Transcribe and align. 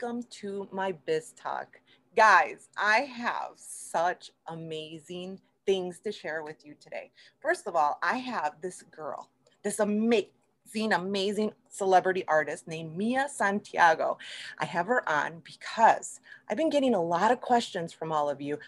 Welcome 0.00 0.22
to 0.30 0.66
my 0.72 0.92
Biz 0.92 1.32
Talk. 1.32 1.78
Guys, 2.16 2.68
I 2.78 3.00
have 3.00 3.52
such 3.56 4.30
amazing 4.46 5.38
things 5.66 5.98
to 6.00 6.12
share 6.12 6.42
with 6.42 6.64
you 6.64 6.74
today. 6.80 7.10
First 7.40 7.66
of 7.66 7.76
all, 7.76 7.98
I 8.02 8.16
have 8.16 8.54
this 8.62 8.82
girl, 8.82 9.28
this 9.62 9.78
amazing, 9.78 10.92
amazing 10.94 11.52
celebrity 11.68 12.24
artist 12.28 12.66
named 12.66 12.96
Mia 12.96 13.28
Santiago. 13.28 14.16
I 14.58 14.64
have 14.64 14.86
her 14.86 15.06
on 15.06 15.42
because 15.44 16.20
I've 16.48 16.56
been 16.56 16.70
getting 16.70 16.94
a 16.94 17.02
lot 17.02 17.30
of 17.30 17.42
questions 17.42 17.92
from 17.92 18.10
all 18.10 18.30
of 18.30 18.40
you 18.40 18.58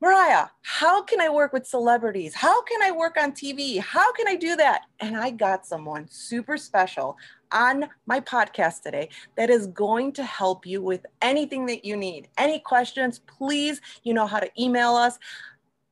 Mariah, 0.00 0.46
how 0.62 1.02
can 1.02 1.20
I 1.20 1.28
work 1.28 1.52
with 1.52 1.66
celebrities? 1.66 2.32
How 2.32 2.62
can 2.62 2.80
I 2.82 2.92
work 2.92 3.16
on 3.20 3.32
TV? 3.32 3.80
How 3.80 4.12
can 4.12 4.28
I 4.28 4.36
do 4.36 4.54
that? 4.54 4.82
And 5.00 5.16
I 5.16 5.30
got 5.30 5.66
someone 5.66 6.06
super 6.08 6.56
special 6.56 7.16
on 7.52 7.88
my 8.06 8.20
podcast 8.20 8.82
today 8.82 9.08
that 9.36 9.50
is 9.50 9.66
going 9.68 10.12
to 10.12 10.24
help 10.24 10.66
you 10.66 10.82
with 10.82 11.04
anything 11.22 11.66
that 11.66 11.84
you 11.84 11.96
need. 11.96 12.28
Any 12.36 12.58
questions, 12.58 13.20
please, 13.20 13.80
you 14.02 14.14
know 14.14 14.26
how 14.26 14.40
to 14.40 14.50
email 14.60 14.94
us. 14.94 15.18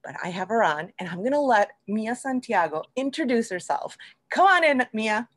But 0.03 0.15
I 0.23 0.29
have 0.29 0.49
her 0.49 0.63
on, 0.63 0.93
and 0.99 1.09
I'm 1.09 1.19
going 1.19 1.33
to 1.33 1.41
let 1.41 1.73
Mia 1.89 2.15
Santiago 2.15 2.85
introduce 2.95 3.51
herself. 3.51 3.97
Come 4.31 4.47
on 4.47 4.65
in, 4.65 4.87
Mia. 4.93 5.29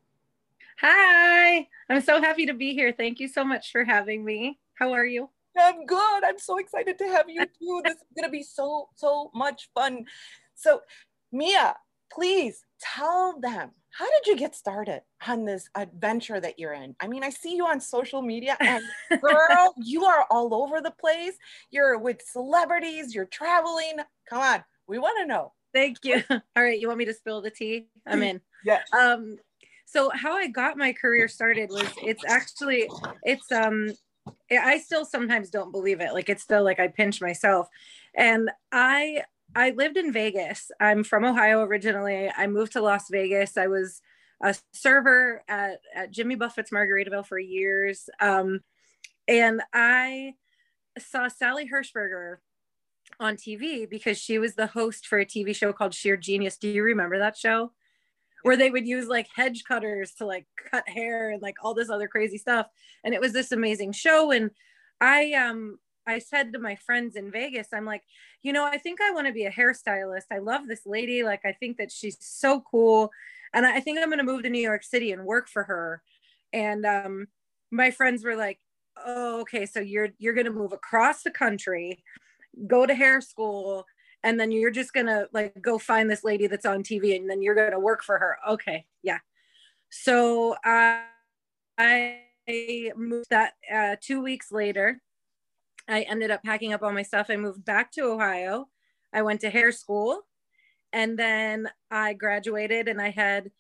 Hi, 0.80 1.68
I'm 1.90 2.02
so 2.02 2.22
happy 2.22 2.46
to 2.46 2.54
be 2.54 2.74
here. 2.74 2.94
Thank 2.94 3.20
you 3.20 3.28
so 3.28 3.44
much 3.44 3.72
for 3.72 3.84
having 3.84 4.24
me. 4.24 4.60
How 4.76 4.94
are 4.94 5.06
you? 5.06 5.30
I'm 5.58 5.86
good. 5.86 6.24
I'm 6.24 6.40
so 6.40 6.58
excited 6.58 6.98
to 7.00 7.08
have 7.08 7.30
you 7.30 7.46
too. 7.46 7.82
This 7.84 7.96
is 7.96 8.04
gonna 8.16 8.30
be 8.30 8.44
so 8.44 8.90
so 8.96 9.30
much 9.34 9.70
fun. 9.76 10.06
So, 10.56 10.82
Mia, 11.32 11.76
please 12.12 12.64
tell 12.82 13.40
them 13.40 13.72
how 13.92 14.06
did 14.06 14.28
you 14.28 14.38
get 14.38 14.56
started 14.56 15.02
on 15.28 15.46
this 15.46 15.68
adventure 15.76 16.40
that 16.40 16.60
you're 16.60 16.74
in? 16.74 16.96
I 17.00 17.08
mean, 17.08 17.24
I 17.24 17.30
see 17.30 17.56
you 17.56 17.66
on 17.66 17.82
social 17.82 18.22
media, 18.22 18.56
and 18.62 18.84
girl, 19.22 19.74
you 19.78 20.06
are 20.06 20.26
all 20.30 20.54
over 20.54 20.82
the 20.82 20.94
place. 21.00 21.34
You're 21.72 21.98
with 21.98 22.22
celebrities. 22.22 23.16
You're 23.16 23.26
traveling. 23.26 23.98
Come 24.30 24.42
on, 24.42 24.64
we 24.88 25.00
want 25.00 25.18
to 25.20 25.26
know. 25.26 25.54
Thank 25.74 25.98
you. 26.04 26.24
All 26.30 26.64
right, 26.64 26.80
you 26.80 26.88
want 26.88 26.98
me 26.98 27.06
to 27.06 27.14
spill 27.14 27.42
the 27.42 27.52
tea? 27.52 27.88
I'm 28.08 28.24
in. 28.24 28.42
yes. 28.66 28.88
Um, 28.98 29.38
so 29.86 30.12
how 30.14 30.34
I 30.34 30.48
got 30.48 30.78
my 30.78 30.94
career 30.94 31.28
started 31.28 31.70
was 31.72 31.88
it's 32.04 32.24
actually 32.28 32.88
it's 33.24 33.52
um 33.52 33.90
I 34.52 34.80
still 34.80 35.06
sometimes 35.06 35.50
don't 35.50 35.72
believe 35.72 36.00
it. 36.02 36.14
Like 36.14 36.30
it's 36.30 36.44
still 36.44 36.64
like 36.64 36.80
I 36.80 36.88
pinch 36.88 37.22
myself. 37.22 37.68
And 38.16 38.50
I 38.72 39.24
I 39.56 39.72
lived 39.72 39.98
in 39.98 40.12
Vegas. 40.12 40.72
I'm 40.80 41.04
from 41.04 41.26
Ohio 41.26 41.62
originally. 41.62 42.32
I 42.36 42.48
moved 42.48 42.74
to 42.74 42.82
Las 42.82 43.10
Vegas. 43.10 43.58
I 43.58 43.68
was 43.68 44.02
a 44.42 44.56
server 44.74 45.44
at, 45.48 45.80
at 45.94 46.12
Jimmy 46.12 46.36
Buffett's 46.36 46.72
Margaritaville 46.72 47.26
for 47.26 47.40
years. 47.40 48.10
Um, 48.22 48.62
and 49.28 49.62
I 49.74 50.36
saw 50.98 51.28
Sally 51.28 51.70
Hershberger 51.70 52.38
on 53.20 53.36
TV 53.36 53.90
because 53.90 54.18
she 54.18 54.38
was 54.38 54.56
the 54.56 54.68
host 54.68 55.08
for 55.08 55.20
a 55.20 55.26
TV 55.26 55.56
show 55.56 55.74
called 55.74 55.94
Sheer 55.94 56.16
Genius. 56.16 56.58
Do 56.58 56.70
you 56.70 56.84
remember 56.84 57.20
that 57.20 57.38
show? 57.38 57.72
where 58.44 58.58
they 58.58 58.70
would 58.70 58.88
use 58.88 59.08
like 59.08 59.28
hedge 59.36 59.64
cutters 59.68 60.14
to 60.14 60.26
like 60.26 60.46
cut 60.72 60.88
hair 60.88 61.32
and 61.32 61.42
like 61.42 61.56
all 61.64 61.74
this 61.74 61.90
other 61.90 62.08
crazy 62.08 62.38
stuff 62.38 62.68
and 63.04 63.14
it 63.14 63.22
was 63.22 63.34
this 63.34 63.52
amazing 63.52 63.92
show 63.92 64.32
and 64.32 64.52
i 65.02 65.34
um 65.34 65.78
i 66.10 66.20
said 66.20 66.52
to 66.52 66.60
my 66.60 66.76
friends 66.76 67.16
in 67.16 67.32
vegas 67.32 67.68
i'm 67.74 67.86
like 67.86 68.04
you 68.44 68.52
know 68.52 68.66
i 68.66 68.78
think 68.78 69.00
i 69.02 69.12
want 69.12 69.28
to 69.28 69.34
be 69.34 69.46
a 69.46 69.52
hairstylist 69.52 70.26
i 70.32 70.40
love 70.40 70.68
this 70.68 70.86
lady 70.86 71.24
like 71.24 71.46
i 71.46 71.52
think 71.52 71.78
that 71.78 71.92
she's 71.92 72.18
so 72.20 72.62
cool 72.62 73.12
and 73.54 73.66
i 73.66 73.80
think 73.80 74.00
i'm 74.00 74.10
going 74.10 74.18
to 74.18 74.24
move 74.24 74.44
to 74.44 74.50
new 74.50 74.62
york 74.62 74.84
city 74.84 75.12
and 75.12 75.26
work 75.26 75.48
for 75.48 75.64
her 75.64 76.02
and 76.54 76.86
um 76.86 77.28
my 77.72 77.92
friends 77.92 78.24
were 78.24 78.36
like 78.36 78.60
oh 79.06 79.42
okay 79.42 79.66
so 79.66 79.80
you're 79.80 80.10
you're 80.18 80.34
going 80.34 80.46
to 80.46 80.52
move 80.52 80.74
across 80.74 81.24
the 81.24 81.32
country 81.32 82.04
go 82.68 82.86
to 82.86 82.94
hair 82.94 83.22
school 83.22 83.86
and 84.24 84.40
then 84.40 84.52
you're 84.52 84.72
just 84.72 84.94
gonna 84.94 85.28
like 85.32 85.54
go 85.62 85.78
find 85.78 86.10
this 86.10 86.24
lady 86.24 86.48
that's 86.48 86.66
on 86.66 86.84
TV 86.84 87.16
and 87.16 87.30
then 87.30 87.42
you're 87.42 87.56
gonna 87.56 87.80
work 87.80 88.04
for 88.04 88.18
her. 88.18 88.38
Okay, 88.48 88.86
yeah. 89.02 89.20
So 89.90 90.54
uh, 90.66 91.00
I 91.78 92.20
moved 92.96 93.30
that 93.30 93.54
uh, 93.74 93.96
two 94.02 94.22
weeks 94.22 94.52
later. 94.52 95.02
I 95.90 96.02
ended 96.02 96.32
up 96.32 96.44
packing 96.44 96.74
up 96.74 96.84
all 96.84 96.92
my 96.92 97.02
stuff. 97.02 97.28
I 97.30 97.36
moved 97.36 97.66
back 97.66 97.92
to 97.94 98.04
Ohio. 98.04 98.68
I 99.12 99.22
went 99.24 99.42
to 99.42 99.50
hair 99.50 99.72
school 99.72 100.22
and 100.94 101.18
then 101.18 101.70
I 101.92 102.14
graduated 102.14 102.88
and 102.88 103.02
I 103.02 103.10
had 103.10 103.52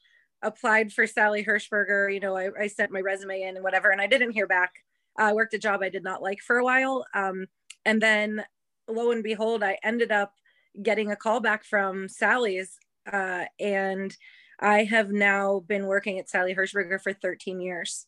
applied 0.42 0.94
for 0.94 1.06
Sally 1.06 1.44
Hershberger. 1.44 2.14
You 2.14 2.20
know, 2.20 2.36
I, 2.36 2.50
I 2.60 2.68
sent 2.68 2.92
my 2.92 3.02
resume 3.02 3.42
in 3.42 3.56
and 3.56 3.64
whatever, 3.64 3.90
and 3.90 4.02
I 4.02 4.08
didn't 4.08 4.32
hear 4.32 4.48
back. 4.48 4.72
I 5.18 5.34
worked 5.34 5.54
a 5.54 5.60
job 5.60 5.82
I 5.82 5.90
did 5.90 6.04
not 6.04 6.22
like 6.22 6.40
for 6.40 6.58
a 6.58 6.64
while. 6.64 7.06
Um, 7.14 7.48
and 7.86 8.02
then 8.02 8.44
lo 8.88 9.12
and 9.12 9.24
behold, 9.24 9.64
I 9.64 9.78
ended 9.84 10.12
up 10.12 10.34
getting 10.82 11.12
a 11.12 11.16
call 11.16 11.40
back 11.40 11.66
from 11.66 12.08
Sally's. 12.08 12.78
Uh, 13.12 13.46
and 13.60 14.16
I 14.60 14.84
have 14.84 15.12
now 15.12 15.62
been 15.62 15.88
working 15.88 16.20
at 16.20 16.30
Sally 16.30 16.56
Hershberger 16.56 17.02
for 17.02 17.14
13 17.14 17.60
years. 17.60 18.08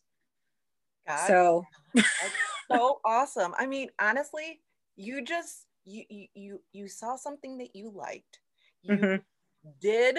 God, 1.06 1.26
so 1.26 1.64
so 2.72 3.00
awesome. 3.04 3.54
I 3.58 3.66
mean, 3.66 3.88
honestly, 4.00 4.60
you 4.96 5.22
just 5.22 5.66
you 5.84 6.04
you 6.34 6.60
you 6.72 6.88
saw 6.88 7.16
something 7.16 7.58
that 7.58 7.74
you 7.74 7.90
liked. 7.94 8.40
You 8.82 8.96
mm-hmm. 8.96 9.16
did 9.80 10.18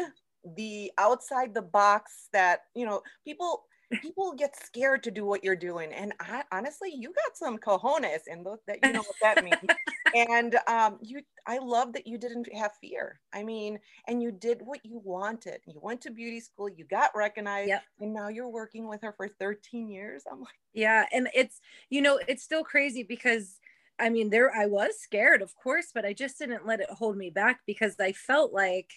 the 0.56 0.92
outside 0.98 1.54
the 1.54 1.62
box 1.62 2.28
that 2.34 2.62
you 2.76 2.86
know 2.86 3.02
people 3.24 3.64
people 4.02 4.34
get 4.34 4.56
scared 4.56 5.04
to 5.04 5.12
do 5.12 5.26
what 5.26 5.44
you're 5.44 5.56
doing 5.56 5.94
and 5.94 6.14
I, 6.20 6.44
honestly 6.52 6.92
you 6.94 7.14
got 7.14 7.38
some 7.38 7.58
cojones 7.58 8.24
and 8.30 8.46
that 8.68 8.80
you 8.84 8.92
know 8.92 9.02
what 9.02 9.16
that 9.22 9.44
means 9.44 9.56
and 10.14 10.58
um, 10.68 10.98
you 11.02 11.22
i 11.48 11.58
love 11.58 11.94
that 11.94 12.08
you 12.08 12.18
didn't 12.18 12.52
have 12.54 12.72
fear. 12.82 13.20
I 13.34 13.44
mean 13.44 13.80
and 14.08 14.22
you 14.22 14.32
did 14.32 14.62
what 14.62 14.80
you 14.84 15.02
wanted. 15.04 15.62
You 15.66 15.80
went 15.82 16.02
to 16.02 16.12
beauty 16.12 16.40
school 16.40 16.70
you 16.70 16.86
got 16.86 17.12
recognized 17.16 17.70
yep. 17.70 17.84
and 18.00 18.14
now 18.14 18.30
you're 18.30 18.50
working 18.50 18.88
with 18.88 19.02
her 19.02 19.14
for 19.14 19.28
13 19.28 19.90
years. 19.90 20.24
I'm 20.32 20.40
like 20.40 20.60
yeah 20.74 21.06
and 21.12 21.30
it's 21.34 21.62
you 21.90 22.02
know 22.02 22.20
it's 22.28 22.44
still 22.44 22.64
crazy 22.64 23.04
because 23.04 23.60
i 24.00 24.10
mean 24.10 24.32
there 24.32 24.52
i 24.56 24.66
was 24.66 25.00
scared 25.00 25.44
of 25.44 25.56
course 25.56 25.92
but 25.94 26.04
i 26.04 26.12
just 26.12 26.40
didn't 26.40 26.66
let 26.66 26.80
it 26.80 26.90
hold 26.90 27.16
me 27.16 27.30
back 27.30 27.60
because 27.68 27.96
i 28.00 28.12
felt 28.12 28.52
like 28.52 28.92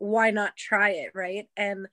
why 0.00 0.30
not 0.30 0.56
try 0.56 0.90
it 0.90 1.12
right? 1.14 1.46
And 1.56 1.86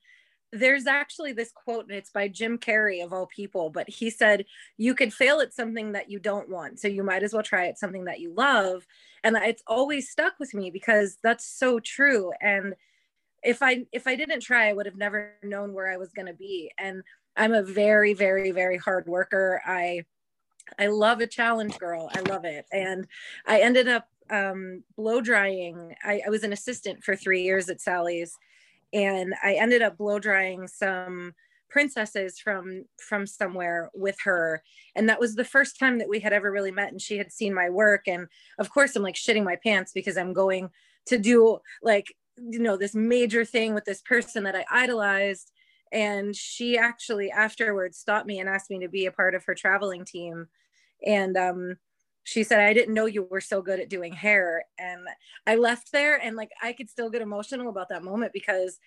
there's 0.52 0.86
actually 0.86 1.32
this 1.32 1.52
quote 1.52 1.84
and 1.84 1.96
it's 1.96 2.10
by 2.10 2.26
Jim 2.26 2.58
Carrey 2.58 3.04
of 3.04 3.12
all 3.12 3.26
people 3.26 3.70
but 3.70 3.88
he 3.88 4.08
said 4.08 4.46
you 4.76 4.94
could 4.94 5.12
fail 5.12 5.40
at 5.40 5.52
something 5.52 5.92
that 5.92 6.10
you 6.10 6.18
don't 6.18 6.48
want 6.48 6.80
so 6.80 6.88
you 6.88 7.02
might 7.02 7.22
as 7.22 7.34
well 7.34 7.42
try 7.42 7.66
at 7.66 7.78
something 7.78 8.04
that 8.04 8.20
you 8.20 8.32
love. 8.34 8.86
And 9.24 9.36
it's 9.36 9.62
always 9.66 10.10
stuck 10.10 10.38
with 10.38 10.54
me 10.54 10.70
because 10.70 11.18
that's 11.22 11.44
so 11.44 11.80
true. 11.80 12.32
And 12.40 12.74
if 13.42 13.62
I 13.62 13.86
if 13.92 14.06
I 14.06 14.16
didn't 14.16 14.40
try 14.40 14.68
I 14.68 14.72
would 14.72 14.86
have 14.86 14.96
never 14.96 15.34
known 15.42 15.74
where 15.74 15.90
I 15.90 15.96
was 15.96 16.12
to 16.12 16.32
be. 16.32 16.70
And 16.78 17.02
I'm 17.36 17.52
a 17.52 17.62
very 17.62 18.14
very 18.14 18.50
very 18.50 18.78
hard 18.78 19.06
worker. 19.06 19.60
I 19.66 20.04
I 20.78 20.86
love 20.86 21.20
a 21.20 21.26
challenge 21.26 21.78
girl. 21.78 22.10
I 22.14 22.20
love 22.20 22.44
it. 22.44 22.66
And 22.72 23.06
I 23.46 23.60
ended 23.60 23.88
up 23.88 24.06
um, 24.30 24.84
blow 24.96 25.20
drying. 25.20 25.94
I, 26.04 26.20
I 26.26 26.30
was 26.30 26.42
an 26.42 26.52
assistant 26.52 27.02
for 27.02 27.16
three 27.16 27.42
years 27.42 27.68
at 27.70 27.80
Sally's 27.80 28.36
and 28.92 29.34
I 29.42 29.54
ended 29.54 29.82
up 29.82 29.98
blow 29.98 30.18
drying 30.18 30.66
some 30.68 31.34
princesses 31.70 32.38
from 32.38 32.84
from 32.98 33.26
somewhere 33.26 33.90
with 33.94 34.16
her. 34.24 34.62
And 34.94 35.08
that 35.08 35.20
was 35.20 35.34
the 35.34 35.44
first 35.44 35.78
time 35.78 35.98
that 35.98 36.08
we 36.08 36.20
had 36.20 36.32
ever 36.32 36.50
really 36.50 36.70
met 36.70 36.92
and 36.92 37.00
she 37.00 37.18
had 37.18 37.32
seen 37.32 37.54
my 37.54 37.68
work. 37.68 38.08
And 38.08 38.26
of 38.58 38.70
course 38.70 38.96
I'm 38.96 39.02
like 39.02 39.14
shitting 39.14 39.44
my 39.44 39.56
pants 39.56 39.92
because 39.94 40.16
I'm 40.16 40.32
going 40.32 40.70
to 41.06 41.18
do 41.18 41.58
like 41.82 42.06
you 42.36 42.60
know 42.60 42.76
this 42.76 42.94
major 42.94 43.44
thing 43.44 43.74
with 43.74 43.84
this 43.84 44.00
person 44.00 44.44
that 44.44 44.56
I 44.56 44.64
idolized. 44.70 45.52
And 45.92 46.34
she 46.34 46.78
actually 46.78 47.30
afterwards 47.30 47.98
stopped 47.98 48.26
me 48.26 48.38
and 48.38 48.48
asked 48.48 48.70
me 48.70 48.80
to 48.80 48.88
be 48.88 49.06
a 49.06 49.12
part 49.12 49.34
of 49.34 49.44
her 49.44 49.54
traveling 49.54 50.04
team. 50.04 50.46
And 51.06 51.36
um 51.36 51.76
she 52.28 52.42
said 52.42 52.60
i 52.60 52.74
didn't 52.74 52.92
know 52.92 53.06
you 53.06 53.22
were 53.22 53.40
so 53.40 53.62
good 53.62 53.80
at 53.80 53.88
doing 53.88 54.12
hair. 54.12 54.64
And 54.78 55.00
i 55.46 55.56
left 55.56 55.92
there 55.92 56.16
and 56.16 56.36
like 56.36 56.50
i 56.62 56.72
could 56.74 56.90
still 56.90 57.08
get 57.08 57.22
emotional 57.22 57.70
about 57.70 57.88
that 57.88 58.04
moment 58.04 58.32
because 58.34 58.78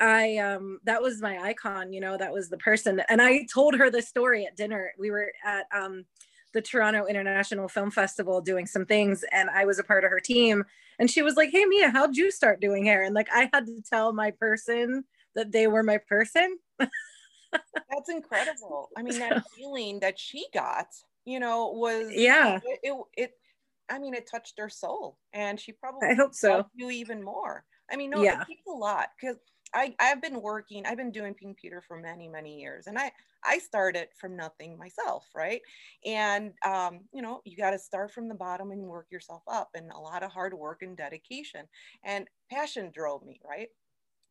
i 0.00 0.36
um 0.38 0.80
that 0.84 1.00
was 1.00 1.22
my 1.22 1.38
icon 1.38 1.92
you 1.92 2.00
know 2.00 2.16
that 2.16 2.32
was 2.32 2.48
the 2.48 2.58
person. 2.58 3.00
And 3.08 3.22
i 3.22 3.46
told 3.52 3.76
her 3.76 3.90
the 3.90 4.02
story 4.02 4.44
at 4.44 4.56
dinner. 4.56 4.92
We 4.98 5.10
were 5.12 5.32
at 5.44 5.66
um 5.72 6.04
the 6.52 6.60
toronto 6.60 7.06
international 7.06 7.68
film 7.68 7.92
festival 7.92 8.40
doing 8.40 8.66
some 8.66 8.84
things 8.84 9.24
and 9.30 9.48
i 9.50 9.64
was 9.64 9.78
a 9.78 9.84
part 9.84 10.04
of 10.04 10.10
her 10.10 10.20
team. 10.20 10.64
And 10.98 11.08
she 11.08 11.22
was 11.22 11.36
like 11.36 11.50
hey 11.50 11.64
mia 11.66 11.90
how'd 11.90 12.16
you 12.16 12.32
start 12.32 12.60
doing 12.60 12.84
hair? 12.84 13.04
And 13.04 13.14
like 13.14 13.28
i 13.32 13.48
had 13.52 13.66
to 13.66 13.82
tell 13.88 14.12
my 14.12 14.32
person 14.32 15.04
that 15.36 15.52
they 15.52 15.68
were 15.68 15.84
my 15.84 15.98
person. 15.98 16.58
That's 17.52 18.08
incredible. 18.08 18.88
I 18.96 19.02
mean 19.02 19.20
that 19.20 19.44
feeling 19.56 20.00
that 20.00 20.18
she 20.18 20.46
got 20.52 20.86
you 21.24 21.40
know, 21.40 21.70
was 21.70 22.10
yeah. 22.12 22.58
It, 22.64 22.80
it, 22.82 22.96
it 23.16 23.30
I 23.90 23.98
mean, 23.98 24.14
it 24.14 24.28
touched 24.30 24.58
her 24.58 24.68
soul, 24.68 25.18
and 25.32 25.58
she 25.58 25.72
probably 25.72 26.08
I 26.08 26.14
hope 26.14 26.34
so. 26.34 26.66
You 26.74 26.90
even 26.90 27.22
more. 27.22 27.64
I 27.90 27.96
mean, 27.96 28.10
no, 28.10 28.22
yeah. 28.22 28.42
it 28.42 28.46
takes 28.46 28.66
a 28.68 28.72
lot 28.72 29.08
because 29.20 29.36
I 29.74 29.94
I've 29.98 30.22
been 30.22 30.40
working. 30.40 30.86
I've 30.86 30.96
been 30.96 31.10
doing 31.10 31.34
Pink 31.34 31.58
Pewter 31.58 31.82
for 31.86 31.98
many 31.98 32.28
many 32.28 32.60
years, 32.60 32.86
and 32.86 32.98
I 32.98 33.10
I 33.44 33.58
started 33.58 34.08
from 34.18 34.36
nothing 34.36 34.78
myself, 34.78 35.26
right? 35.34 35.62
And, 36.04 36.52
um, 36.64 37.00
you 37.12 37.22
know, 37.22 37.40
you 37.44 37.56
got 37.56 37.70
to 37.70 37.78
start 37.78 38.12
from 38.12 38.28
the 38.28 38.34
bottom 38.34 38.70
and 38.70 38.82
work 38.82 39.06
yourself 39.10 39.42
up, 39.48 39.70
and 39.74 39.90
a 39.90 39.98
lot 39.98 40.22
of 40.22 40.30
hard 40.30 40.54
work 40.54 40.82
and 40.82 40.96
dedication 40.96 41.66
and 42.04 42.28
passion 42.50 42.90
drove 42.94 43.24
me, 43.24 43.40
right? 43.48 43.68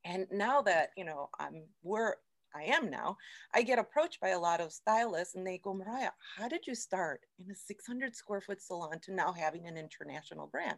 And 0.05 0.27
now 0.31 0.61
that, 0.61 0.91
you 0.95 1.05
know, 1.05 1.29
I'm 1.39 1.63
where 1.81 2.17
I 2.55 2.63
am 2.63 2.89
now, 2.89 3.17
I 3.53 3.61
get 3.61 3.79
approached 3.79 4.19
by 4.19 4.29
a 4.29 4.39
lot 4.39 4.61
of 4.61 4.73
stylists 4.73 5.35
and 5.35 5.45
they 5.45 5.59
go, 5.59 5.73
Mariah, 5.73 6.11
how 6.37 6.47
did 6.47 6.65
you 6.67 6.75
start 6.75 7.21
in 7.39 7.51
a 7.51 7.55
600 7.55 8.15
square 8.15 8.41
foot 8.41 8.61
salon 8.61 8.99
to 9.03 9.13
now 9.13 9.31
having 9.31 9.67
an 9.67 9.77
international 9.77 10.47
brand? 10.47 10.77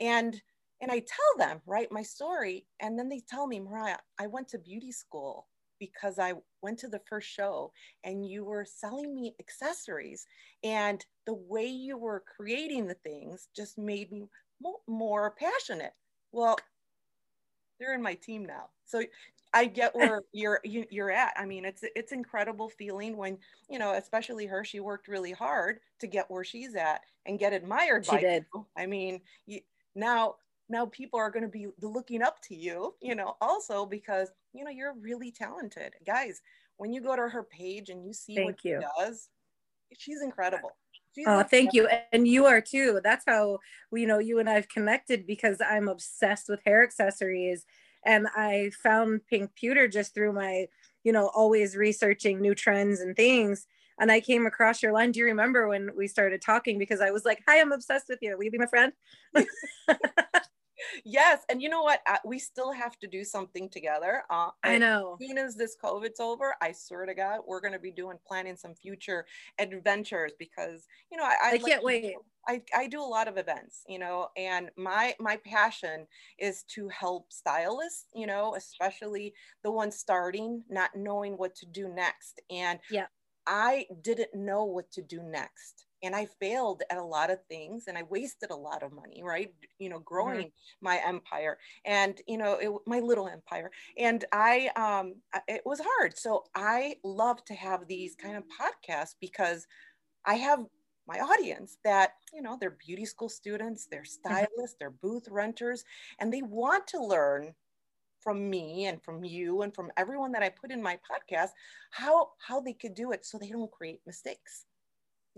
And 0.00 0.40
and 0.80 0.92
I 0.92 1.00
tell 1.00 1.38
them, 1.38 1.60
right, 1.66 1.90
my 1.90 2.02
story. 2.02 2.66
And 2.80 2.96
then 2.96 3.08
they 3.08 3.20
tell 3.28 3.48
me, 3.48 3.58
Mariah, 3.58 3.98
I 4.18 4.28
went 4.28 4.48
to 4.48 4.58
beauty 4.58 4.92
school 4.92 5.48
because 5.80 6.18
I 6.18 6.34
went 6.62 6.78
to 6.80 6.88
the 6.88 7.00
first 7.08 7.28
show 7.28 7.72
and 8.04 8.24
you 8.24 8.44
were 8.44 8.64
selling 8.64 9.14
me 9.14 9.34
accessories. 9.40 10.26
And 10.62 11.04
the 11.26 11.34
way 11.34 11.66
you 11.66 11.96
were 11.96 12.24
creating 12.36 12.86
the 12.86 12.94
things 12.94 13.48
just 13.56 13.76
made 13.76 14.12
me 14.12 14.26
more 14.86 15.34
passionate. 15.38 15.94
Well, 16.32 16.58
they're 17.78 17.94
in 17.94 18.02
my 18.02 18.14
team 18.14 18.44
now. 18.44 18.70
So 18.84 19.02
I 19.58 19.64
get 19.64 19.94
where 19.94 20.22
you're 20.32 20.60
you, 20.62 20.82
are 20.82 20.86
you 20.90 21.04
are 21.04 21.10
at. 21.10 21.34
I 21.36 21.44
mean, 21.44 21.64
it's 21.64 21.82
it's 21.96 22.12
incredible 22.12 22.68
feeling 22.68 23.16
when 23.16 23.38
you 23.68 23.78
know, 23.78 23.94
especially 23.94 24.46
her. 24.46 24.64
She 24.64 24.78
worked 24.78 25.08
really 25.08 25.32
hard 25.32 25.80
to 25.98 26.06
get 26.06 26.30
where 26.30 26.44
she's 26.44 26.76
at 26.76 27.00
and 27.26 27.40
get 27.40 27.52
admired 27.52 28.06
she 28.06 28.12
by 28.12 28.20
did. 28.20 28.46
you. 28.54 28.66
I 28.76 28.86
mean, 28.86 29.20
you, 29.46 29.60
now 29.96 30.36
now 30.68 30.86
people 30.86 31.18
are 31.18 31.30
going 31.30 31.42
to 31.42 31.48
be 31.48 31.66
looking 31.82 32.22
up 32.22 32.40
to 32.42 32.54
you. 32.54 32.94
You 33.02 33.16
know, 33.16 33.36
also 33.40 33.84
because 33.84 34.28
you 34.52 34.62
know 34.62 34.70
you're 34.70 34.94
really 34.94 35.32
talented, 35.32 35.94
guys. 36.06 36.40
When 36.76 36.92
you 36.92 37.00
go 37.00 37.16
to 37.16 37.28
her 37.28 37.42
page 37.42 37.88
and 37.88 38.06
you 38.06 38.12
see 38.12 38.36
Thank 38.36 38.46
what 38.46 38.64
you. 38.64 38.80
she 38.80 39.04
does, 39.04 39.28
she's 39.98 40.22
incredible. 40.22 40.70
She's 41.12 41.26
oh, 41.26 41.42
thank 41.42 41.72
you. 41.72 41.88
And 42.12 42.28
you 42.28 42.46
are 42.46 42.60
too. 42.60 43.00
That's 43.02 43.24
how, 43.26 43.58
you 43.92 44.06
know, 44.06 44.20
you 44.20 44.38
and 44.38 44.48
I've 44.48 44.68
connected 44.68 45.26
because 45.26 45.56
I'm 45.60 45.88
obsessed 45.88 46.48
with 46.48 46.60
hair 46.64 46.84
accessories 46.84 47.64
and 48.04 48.26
I 48.36 48.70
found 48.82 49.26
Pink 49.28 49.54
Pewter 49.54 49.88
just 49.88 50.14
through 50.14 50.32
my, 50.32 50.66
you 51.04 51.12
know, 51.12 51.28
always 51.34 51.76
researching 51.76 52.40
new 52.40 52.54
trends 52.54 53.00
and 53.00 53.16
things. 53.16 53.66
And 54.00 54.12
I 54.12 54.20
came 54.20 54.46
across 54.46 54.82
your 54.82 54.92
line. 54.92 55.10
Do 55.12 55.20
you 55.20 55.26
remember 55.26 55.68
when 55.68 55.90
we 55.96 56.06
started 56.08 56.40
talking? 56.40 56.78
Because 56.78 57.00
I 57.00 57.10
was 57.10 57.24
like, 57.24 57.42
"Hi, 57.48 57.60
I'm 57.60 57.72
obsessed 57.72 58.08
with 58.08 58.20
you. 58.22 58.36
Will 58.36 58.44
you 58.44 58.50
be 58.50 58.58
my 58.58 58.66
friend?" 58.66 58.92
yes 61.04 61.42
and 61.48 61.62
you 61.62 61.68
know 61.68 61.82
what 61.82 62.00
we 62.24 62.38
still 62.38 62.72
have 62.72 62.98
to 62.98 63.06
do 63.06 63.24
something 63.24 63.68
together 63.68 64.22
uh, 64.30 64.48
i 64.64 64.78
know. 64.78 65.16
as 65.20 65.26
soon 65.26 65.38
as 65.38 65.54
this 65.54 65.76
covid's 65.80 66.20
over 66.20 66.54
i 66.60 66.72
swear 66.72 67.06
to 67.06 67.14
god 67.14 67.40
we're 67.46 67.60
going 67.60 67.72
to 67.72 67.78
be 67.78 67.90
doing 67.90 68.18
planning 68.26 68.56
some 68.56 68.74
future 68.74 69.26
adventures 69.58 70.32
because 70.38 70.86
you 71.10 71.18
know 71.18 71.24
i, 71.24 71.34
I, 71.42 71.50
I 71.52 71.58
can't 71.58 71.82
wait. 71.82 72.14
I, 72.46 72.62
I 72.74 72.86
do 72.86 73.00
a 73.00 73.04
lot 73.04 73.28
of 73.28 73.36
events 73.36 73.82
you 73.88 73.98
know 73.98 74.28
and 74.36 74.70
my 74.76 75.14
my 75.20 75.36
passion 75.44 76.06
is 76.38 76.62
to 76.74 76.88
help 76.88 77.30
stylists 77.30 78.06
you 78.14 78.26
know 78.26 78.54
especially 78.56 79.34
the 79.62 79.70
ones 79.70 79.96
starting 79.96 80.62
not 80.70 80.90
knowing 80.96 81.34
what 81.36 81.54
to 81.56 81.66
do 81.66 81.88
next 81.88 82.40
and 82.50 82.78
yeah. 82.90 83.06
I 83.46 83.86
didn't 84.02 84.34
know 84.34 84.64
what 84.64 84.90
to 84.92 85.02
do 85.02 85.22
next 85.22 85.86
and 86.02 86.14
I 86.14 86.26
failed 86.40 86.82
at 86.90 86.98
a 86.98 87.04
lot 87.04 87.30
of 87.30 87.38
things 87.48 87.84
and 87.88 87.98
I 87.98 88.02
wasted 88.04 88.50
a 88.50 88.56
lot 88.56 88.82
of 88.82 88.92
money, 88.92 89.22
right? 89.22 89.52
You 89.78 89.88
know, 89.88 89.96
mm-hmm. 89.96 90.04
growing 90.04 90.46
mm-hmm. 90.46 90.84
my 90.84 91.00
empire 91.06 91.58
and, 91.84 92.20
you 92.26 92.38
know, 92.38 92.54
it, 92.54 92.70
my 92.86 93.00
little 93.00 93.28
empire. 93.28 93.70
And 93.96 94.24
I, 94.32 94.70
um, 94.76 95.14
it 95.46 95.62
was 95.64 95.80
hard. 95.84 96.16
So 96.16 96.44
I 96.54 96.96
love 97.04 97.44
to 97.46 97.54
have 97.54 97.86
these 97.86 98.14
kind 98.14 98.36
of 98.36 98.44
podcasts 98.44 99.14
because 99.20 99.66
I 100.24 100.34
have 100.34 100.64
my 101.06 101.18
audience 101.18 101.78
that, 101.84 102.12
you 102.32 102.42
know, 102.42 102.56
they're 102.60 102.76
beauty 102.86 103.04
school 103.04 103.28
students, 103.28 103.86
they're 103.90 104.02
mm-hmm. 104.02 104.28
stylists, 104.28 104.50
mm-hmm. 104.56 104.76
they're 104.78 104.90
booth 104.90 105.26
renters, 105.30 105.84
and 106.18 106.32
they 106.32 106.42
want 106.42 106.86
to 106.88 107.02
learn 107.02 107.54
from 108.20 108.50
me 108.50 108.86
and 108.86 109.02
from 109.02 109.24
you 109.24 109.62
and 109.62 109.74
from 109.74 109.90
everyone 109.96 110.32
that 110.32 110.42
I 110.42 110.48
put 110.48 110.70
in 110.70 110.82
my 110.82 110.96
podcast 110.96 111.50
how 111.92 112.30
how 112.38 112.60
they 112.60 112.72
could 112.72 112.94
do 112.94 113.12
it 113.12 113.24
so 113.24 113.38
they 113.38 113.48
don't 113.48 113.70
create 113.70 114.00
mistakes 114.06 114.66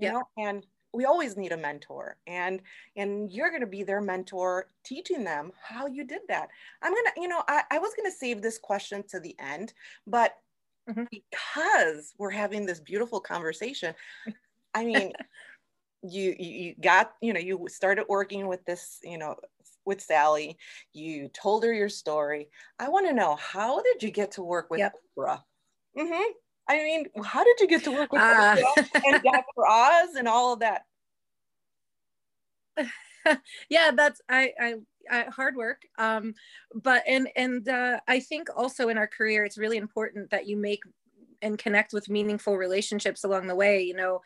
you 0.01 0.09
yeah. 0.09 0.13
know 0.13 0.23
and 0.39 0.67
we 0.93 1.05
always 1.05 1.37
need 1.37 1.53
a 1.53 1.57
mentor 1.57 2.17
and 2.27 2.61
and 2.97 3.31
you're 3.31 3.51
going 3.51 3.61
to 3.61 3.67
be 3.67 3.83
their 3.83 4.01
mentor 4.01 4.67
teaching 4.85 5.25
them 5.25 5.53
how 5.63 5.87
you 5.87 6.05
did 6.05 6.23
that 6.29 6.49
i'm 6.83 6.93
going 6.93 7.05
to 7.15 7.21
you 7.21 7.29
know 7.29 7.43
I, 7.49 7.63
I 7.71 7.79
was 7.79 7.95
going 7.95 8.11
to 8.11 8.17
save 8.17 8.43
this 8.43 8.59
question 8.59 9.05
to 9.09 9.21
the 9.21 9.37
end 9.39 9.73
but 10.07 10.37
mm-hmm. 10.89 11.05
because 11.11 12.15
we're 12.19 12.31
having 12.31 12.67
this 12.67 12.81
beautiful 12.81 13.21
conversation 13.21 13.95
i 14.75 14.85
mean 14.85 15.13
you, 16.03 16.35
you 16.39 16.51
you 16.51 16.75
got 16.81 17.13
you 17.21 17.33
know 17.33 17.41
you 17.41 17.67
started 17.69 18.07
working 18.09 18.47
with 18.47 18.65
this 18.65 18.99
you 19.03 19.19
know 19.19 19.37
with 19.85 20.01
sally 20.01 20.57
you 20.93 21.29
told 21.29 21.65
her 21.65 21.73
your 21.73 21.89
story 21.89 22.49
i 22.79 22.89
want 22.89 23.07
to 23.07 23.13
know 23.13 23.37
how 23.37 23.83
did 23.83 24.03
you 24.03 24.11
get 24.11 24.33
to 24.33 24.43
work 24.43 24.71
with 24.71 24.81
yep. 24.81 24.95
oprah 25.19 25.43
mm-hmm. 25.97 26.33
I 26.69 26.79
mean, 26.79 27.07
how 27.25 27.43
did 27.43 27.61
you 27.61 27.67
get 27.67 27.85
to 27.85 27.91
work 27.91 28.13
with 28.13 28.23
uh, 28.23 28.57
and 28.77 29.23
Dr. 29.25 29.67
Oz 29.69 30.15
and 30.17 30.29
all 30.29 30.53
of 30.53 30.61
that? 30.61 30.83
yeah, 33.69 33.91
that's 33.95 34.21
I, 34.29 34.53
I 34.61 34.75
I 35.11 35.25
hard 35.25 35.57
work. 35.57 35.83
Um, 35.99 36.35
but 36.75 37.03
and 37.09 37.29
and 37.37 37.69
uh, 37.69 38.01
I 38.07 38.21
think 38.21 38.49
also 38.57 38.89
in 38.89 38.99
our 38.99 39.09
career, 39.09 39.45
it's 39.45 39.59
really 39.59 39.77
important 39.77 40.31
that 40.31 40.47
you 40.47 40.57
make 40.57 40.81
and 41.43 41.59
connect 41.59 41.93
with 41.93 42.09
meaningful 42.09 42.57
relationships 42.57 43.25
along 43.25 43.47
the 43.47 43.57
way. 43.57 43.83
You 43.83 43.95
know, 43.95 44.21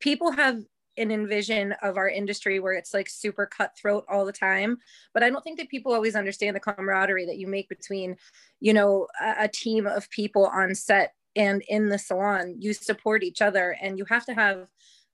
people 0.00 0.32
have 0.32 0.60
an 0.96 1.10
envision 1.10 1.72
of 1.82 1.96
our 1.96 2.08
industry 2.08 2.58
where 2.58 2.72
it's 2.72 2.92
like 2.92 3.08
super 3.08 3.46
cutthroat 3.46 4.04
all 4.08 4.24
the 4.24 4.32
time 4.32 4.76
but 5.14 5.22
i 5.22 5.30
don't 5.30 5.42
think 5.42 5.56
that 5.56 5.68
people 5.68 5.92
always 5.92 6.16
understand 6.16 6.54
the 6.54 6.60
camaraderie 6.60 7.24
that 7.24 7.38
you 7.38 7.46
make 7.46 7.68
between 7.68 8.16
you 8.58 8.72
know 8.72 9.06
a, 9.20 9.44
a 9.44 9.48
team 9.48 9.86
of 9.86 10.10
people 10.10 10.46
on 10.46 10.74
set 10.74 11.14
and 11.36 11.62
in 11.68 11.88
the 11.88 11.98
salon 11.98 12.56
you 12.58 12.72
support 12.72 13.22
each 13.22 13.40
other 13.40 13.76
and 13.80 13.98
you 13.98 14.04
have 14.06 14.24
to 14.24 14.34
have 14.34 14.66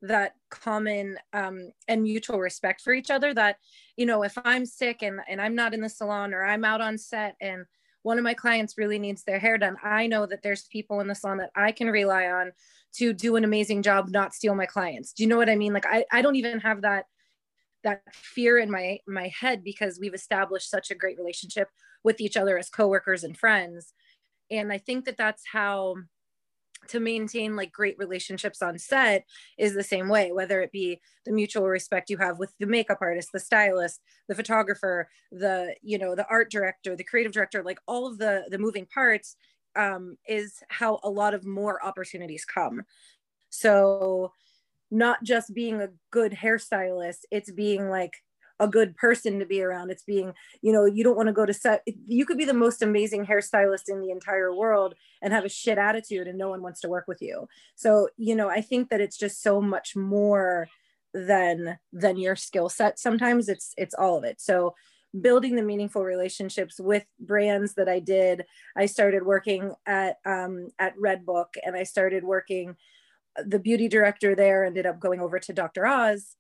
that 0.03 0.35
common 0.51 1.19
um, 1.33 1.71
and 1.89 2.03
mutual 2.03 2.39
respect 2.39 2.81
for 2.81 2.93
each 2.93 3.11
other 3.11 3.33
that 3.33 3.57
you 3.97 4.07
know 4.07 4.23
if 4.23 4.37
i'm 4.45 4.67
sick 4.67 5.03
and, 5.03 5.21
and 5.29 5.41
i'm 5.41 5.55
not 5.55 5.75
in 5.75 5.81
the 5.81 5.89
salon 5.89 6.35
or 6.35 6.45
i'm 6.45 6.65
out 6.65 6.81
on 6.81 6.99
set 6.99 7.35
and 7.41 7.65
one 8.03 8.19
of 8.19 8.25
my 8.25 8.35
clients 8.35 8.79
really 8.79 8.99
needs 8.99 9.25
their 9.25 9.39
hair 9.39 9.59
done 9.59 9.77
i 9.83 10.07
know 10.07 10.27
that 10.27 10.43
there's 10.43 10.65
people 10.65 11.01
in 11.01 11.09
the 11.09 11.15
salon 11.15 11.39
that 11.39 11.51
i 11.57 11.73
can 11.73 11.89
rely 11.89 12.27
on 12.27 12.53
to 12.97 13.13
do 13.13 13.37
an 13.37 13.45
amazing 13.45 13.83
job 13.83 14.09
not 14.09 14.35
steal 14.35 14.55
my 14.55 14.67
clients. 14.67 15.13
Do 15.13 15.23
you 15.23 15.29
know 15.29 15.37
what 15.37 15.51
i 15.51 15.57
mean? 15.57 15.73
Like 15.73 15.87
i, 15.87 16.05
I 16.11 16.23
don't 16.23 16.37
even 16.37 16.61
have 16.61 16.83
that 16.83 17.07
that 17.85 18.03
fear 18.13 18.59
in 18.59 18.71
my 18.71 18.99
my 19.07 19.29
head 19.29 19.63
because 19.63 19.99
we've 20.01 20.15
established 20.15 20.71
such 20.71 20.91
a 20.91 20.95
great 20.95 21.19
relationship 21.19 21.69
with 22.03 22.21
each 22.21 22.37
other 22.37 22.59
as 22.59 22.69
coworkers 22.69 23.23
and 23.23 23.37
friends 23.37 23.93
and 24.51 24.73
i 24.73 24.79
think 24.79 25.05
that 25.05 25.17
that's 25.17 25.43
how 25.51 25.95
to 26.89 27.01
maintain 27.01 27.57
like 27.57 27.73
great 27.73 27.99
relationships 27.99 28.63
on 28.63 28.79
set 28.79 29.25
is 29.59 29.75
the 29.75 29.83
same 29.83 30.09
way 30.09 30.31
whether 30.31 30.61
it 30.61 30.71
be 30.71 31.01
the 31.25 31.33
mutual 31.33 31.67
respect 31.67 32.11
you 32.11 32.17
have 32.17 32.39
with 32.39 32.53
the 32.61 32.67
makeup 32.67 32.99
artist 33.01 33.31
the 33.33 33.41
stylist 33.41 34.01
the 34.29 34.35
photographer 34.35 35.09
the 35.33 35.75
you 35.83 35.99
know 35.99 36.15
the 36.15 36.27
art 36.29 36.51
director 36.51 36.95
the 36.95 37.03
creative 37.03 37.33
director 37.33 37.63
like 37.63 37.79
all 37.89 38.07
of 38.07 38.19
the 38.19 38.45
the 38.51 38.59
moving 38.59 38.87
parts 38.87 39.37
um, 39.77 40.17
is 40.27 40.63
how 40.69 40.99
a 41.05 41.11
lot 41.11 41.35
of 41.35 41.45
more 41.45 41.85
opportunities 41.85 42.45
come. 42.45 42.83
So 43.51 44.33
not 44.91 45.23
just 45.23 45.55
being 45.55 45.81
a 45.81 45.89
good 46.13 46.31
hairstylist 46.31 47.19
it's 47.33 47.51
being 47.51 47.91
like 47.91 48.13
a 48.59 48.69
good 48.69 48.97
person 48.97 49.39
to 49.39 49.47
be 49.47 49.63
around. 49.63 49.91
It's 49.91 50.03
being, 50.03 50.33
you 50.63 50.73
know, 50.73 50.85
you 50.85 51.05
don't 51.05 51.17
want 51.17 51.29
to 51.29 51.33
go 51.33 51.47
to 51.47 51.53
set. 51.53 51.83
You 52.07 52.25
could 52.25 52.39
be 52.39 52.45
the 52.45 52.55
most 52.55 52.83
amazing 52.83 53.27
hairstylist 53.27 53.89
in 53.89 54.01
the 54.01 54.11
entire 54.11 54.55
world 54.55 54.95
and 55.23 55.33
have 55.33 55.45
a 55.45 55.51
shit 55.51 55.79
attitude 55.79 56.27
and 56.27 56.39
no 56.39 56.49
one 56.49 56.63
wants 56.63 56.81
to 56.81 56.89
work 56.89 57.07
with 57.07 57.21
you. 57.21 57.49
So, 57.75 58.09
you 58.17 58.35
know, 58.35 58.49
I 58.49 58.61
think 58.61 58.89
that 58.91 59.01
it's 59.01 59.19
just 59.19 59.43
so 59.43 59.61
much 59.61 59.95
more 59.97 60.69
than 61.13 61.79
than 61.93 62.19
your 62.19 62.37
skill 62.37 62.69
set. 62.69 62.99
Sometimes 62.99 63.49
it's 63.49 63.73
it's 63.77 63.95
all 63.95 64.19
of 64.19 64.25
it. 64.25 64.41
So 64.41 64.75
building 65.21 65.57
the 65.57 65.63
meaningful 65.63 66.05
relationships 66.05 66.79
with 66.79 67.05
brands 67.19 67.75
that 67.75 67.89
I 67.89 68.01
did. 68.01 68.45
I 68.77 68.87
started 68.87 69.25
working 69.25 69.73
at 69.87 70.17
um, 70.27 70.69
at 70.79 70.97
Redbook 70.97 71.47
and 71.65 71.77
I 71.77 71.85
started 71.85 72.25
working 72.25 72.77
the 73.45 73.59
beauty 73.59 73.89
director 73.89 74.35
there 74.35 74.65
ended 74.65 74.87
up 74.87 74.99
going 74.99 75.21
over 75.21 75.39
to 75.39 75.53
Dr. 75.53 75.87
Oz 75.87 76.37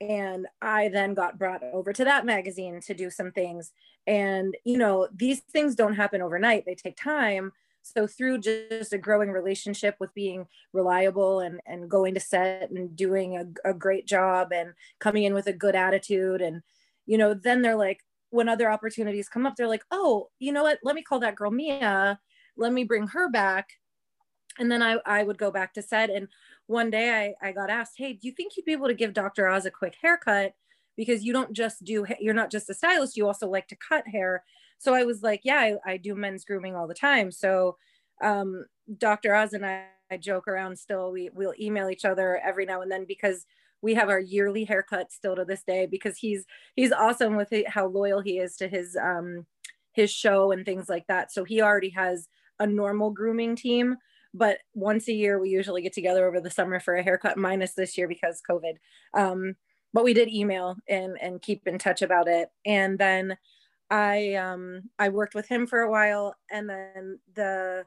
and 0.00 0.46
I 0.62 0.88
then 0.88 1.14
got 1.14 1.38
brought 1.38 1.62
over 1.62 1.92
to 1.92 2.04
that 2.04 2.24
magazine 2.24 2.80
to 2.82 2.94
do 2.94 3.10
some 3.10 3.32
things. 3.32 3.72
And, 4.06 4.56
you 4.64 4.78
know, 4.78 5.08
these 5.14 5.40
things 5.40 5.74
don't 5.74 5.94
happen 5.94 6.22
overnight, 6.22 6.64
they 6.64 6.74
take 6.74 6.96
time. 6.96 7.52
So, 7.82 8.06
through 8.06 8.40
just 8.40 8.92
a 8.92 8.98
growing 8.98 9.30
relationship 9.30 9.96
with 9.98 10.12
being 10.14 10.46
reliable 10.72 11.40
and, 11.40 11.60
and 11.66 11.90
going 11.90 12.14
to 12.14 12.20
set 12.20 12.70
and 12.70 12.94
doing 12.94 13.36
a, 13.36 13.70
a 13.70 13.74
great 13.74 14.06
job 14.06 14.52
and 14.52 14.74
coming 14.98 15.24
in 15.24 15.34
with 15.34 15.46
a 15.46 15.52
good 15.52 15.74
attitude, 15.74 16.42
and, 16.42 16.62
you 17.06 17.16
know, 17.16 17.32
then 17.34 17.62
they're 17.62 17.76
like, 17.76 18.04
when 18.30 18.48
other 18.48 18.70
opportunities 18.70 19.28
come 19.28 19.46
up, 19.46 19.56
they're 19.56 19.66
like, 19.66 19.84
oh, 19.90 20.28
you 20.38 20.52
know 20.52 20.62
what? 20.62 20.78
Let 20.84 20.94
me 20.94 21.02
call 21.02 21.20
that 21.20 21.36
girl 21.36 21.50
Mia. 21.50 22.20
Let 22.56 22.72
me 22.72 22.84
bring 22.84 23.08
her 23.08 23.30
back 23.30 23.70
and 24.58 24.70
then 24.70 24.82
I, 24.82 24.98
I 25.06 25.22
would 25.22 25.38
go 25.38 25.50
back 25.50 25.74
to 25.74 25.82
set 25.82 26.10
and 26.10 26.28
one 26.70 26.88
day 26.88 27.34
I, 27.42 27.48
I 27.48 27.52
got 27.52 27.68
asked 27.68 27.94
hey 27.96 28.12
do 28.12 28.28
you 28.28 28.32
think 28.32 28.56
you'd 28.56 28.64
be 28.64 28.72
able 28.72 28.86
to 28.86 28.94
give 28.94 29.12
dr 29.12 29.48
oz 29.48 29.66
a 29.66 29.70
quick 29.70 29.96
haircut? 30.00 30.54
Because 30.96 31.24
you 31.24 31.32
don't 31.32 31.52
just 31.52 31.82
do 31.84 32.06
you're 32.20 32.34
not 32.34 32.50
just 32.50 32.70
a 32.70 32.74
stylist 32.74 33.16
you 33.16 33.26
also 33.26 33.48
like 33.48 33.66
to 33.68 33.76
cut 33.76 34.06
hair. 34.06 34.44
So 34.78 34.94
i 34.94 35.04
was 35.04 35.22
like 35.22 35.40
yeah 35.44 35.58
i, 35.58 35.92
I 35.92 35.96
do 35.96 36.14
men's 36.14 36.44
grooming 36.44 36.76
all 36.76 36.86
the 36.86 36.94
time. 36.94 37.32
So 37.32 37.76
um, 38.22 38.66
dr 38.96 39.34
oz 39.34 39.52
and 39.52 39.66
I, 39.66 39.86
I 40.10 40.16
joke 40.16 40.46
around 40.46 40.78
still. 40.78 41.10
We 41.10 41.30
we'll 41.32 41.54
email 41.60 41.90
each 41.90 42.04
other 42.04 42.40
every 42.44 42.66
now 42.66 42.82
and 42.82 42.90
then 42.90 43.04
because 43.06 43.46
we 43.82 43.94
have 43.94 44.10
our 44.10 44.20
yearly 44.20 44.64
haircut 44.64 45.10
still 45.10 45.34
to 45.36 45.44
this 45.44 45.62
day 45.62 45.86
because 45.86 46.18
he's 46.18 46.44
he's 46.76 46.92
awesome 46.92 47.36
with 47.36 47.52
how 47.66 47.86
loyal 47.86 48.20
he 48.20 48.38
is 48.38 48.56
to 48.56 48.68
his 48.68 48.96
um 48.96 49.46
his 49.92 50.10
show 50.10 50.52
and 50.52 50.64
things 50.64 50.88
like 50.88 51.06
that. 51.08 51.32
So 51.32 51.42
he 51.42 51.60
already 51.60 51.90
has 51.90 52.28
a 52.60 52.66
normal 52.66 53.10
grooming 53.10 53.56
team 53.56 53.96
but 54.34 54.58
once 54.74 55.08
a 55.08 55.12
year 55.12 55.38
we 55.38 55.50
usually 55.50 55.82
get 55.82 55.92
together 55.92 56.26
over 56.26 56.40
the 56.40 56.50
summer 56.50 56.80
for 56.80 56.94
a 56.94 57.02
haircut 57.02 57.36
minus 57.36 57.74
this 57.74 57.96
year 57.98 58.08
because 58.08 58.42
covid. 58.48 58.74
Um, 59.14 59.56
but 59.92 60.04
we 60.04 60.14
did 60.14 60.28
email 60.28 60.76
and 60.88 61.16
and 61.20 61.42
keep 61.42 61.66
in 61.66 61.78
touch 61.78 62.02
about 62.02 62.28
it. 62.28 62.48
And 62.64 62.98
then 62.98 63.36
i 63.90 64.34
um 64.34 64.82
i 65.00 65.08
worked 65.08 65.34
with 65.34 65.48
him 65.48 65.66
for 65.66 65.80
a 65.80 65.90
while 65.90 66.34
and 66.50 66.70
then 66.70 67.18
the 67.34 67.84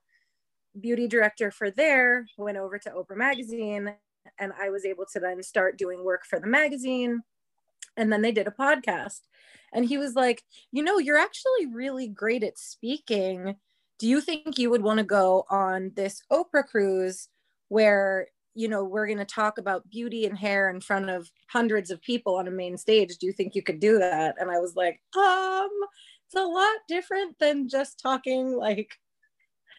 beauty 0.79 1.07
director 1.07 1.49
for 1.49 1.71
there 1.71 2.27
went 2.37 2.57
over 2.57 2.77
to 2.77 2.89
oprah 2.89 3.15
magazine 3.15 3.93
and 4.37 4.51
i 4.61 4.69
was 4.69 4.83
able 4.83 5.05
to 5.05 5.19
then 5.19 5.41
start 5.41 5.77
doing 5.77 6.03
work 6.03 6.25
for 6.25 6.41
the 6.41 6.47
magazine 6.47 7.21
and 7.97 8.11
then 8.11 8.21
they 8.21 8.31
did 8.31 8.47
a 8.47 8.51
podcast. 8.51 9.21
And 9.71 9.85
he 9.85 9.97
was 9.97 10.13
like 10.13 10.43
you 10.71 10.83
know 10.83 10.99
you're 10.99 11.17
actually 11.17 11.65
really 11.71 12.07
great 12.07 12.43
at 12.43 12.59
speaking 12.59 13.55
do 13.99 14.07
you 14.07 14.21
think 14.21 14.57
you 14.57 14.69
would 14.69 14.81
want 14.81 14.97
to 14.97 15.03
go 15.03 15.45
on 15.49 15.91
this 15.95 16.21
Oprah 16.31 16.65
cruise 16.67 17.29
where 17.69 18.27
you 18.55 18.67
know 18.67 18.83
we're 18.83 19.07
going 19.07 19.17
to 19.17 19.25
talk 19.25 19.57
about 19.57 19.89
beauty 19.89 20.25
and 20.25 20.37
hair 20.37 20.69
in 20.69 20.79
front 20.79 21.09
of 21.09 21.31
hundreds 21.47 21.89
of 21.89 22.01
people 22.01 22.35
on 22.35 22.47
a 22.47 22.51
main 22.51 22.77
stage? 22.77 23.17
Do 23.17 23.25
you 23.25 23.33
think 23.33 23.55
you 23.55 23.63
could 23.63 23.79
do 23.79 23.99
that? 23.99 24.35
And 24.39 24.51
i 24.51 24.59
was 24.59 24.75
like 24.75 25.01
um 25.17 25.69
it's 26.33 26.41
a 26.41 26.45
lot 26.45 26.75
different 26.87 27.37
than 27.39 27.69
just 27.69 27.99
talking 27.99 28.51
like 28.57 28.91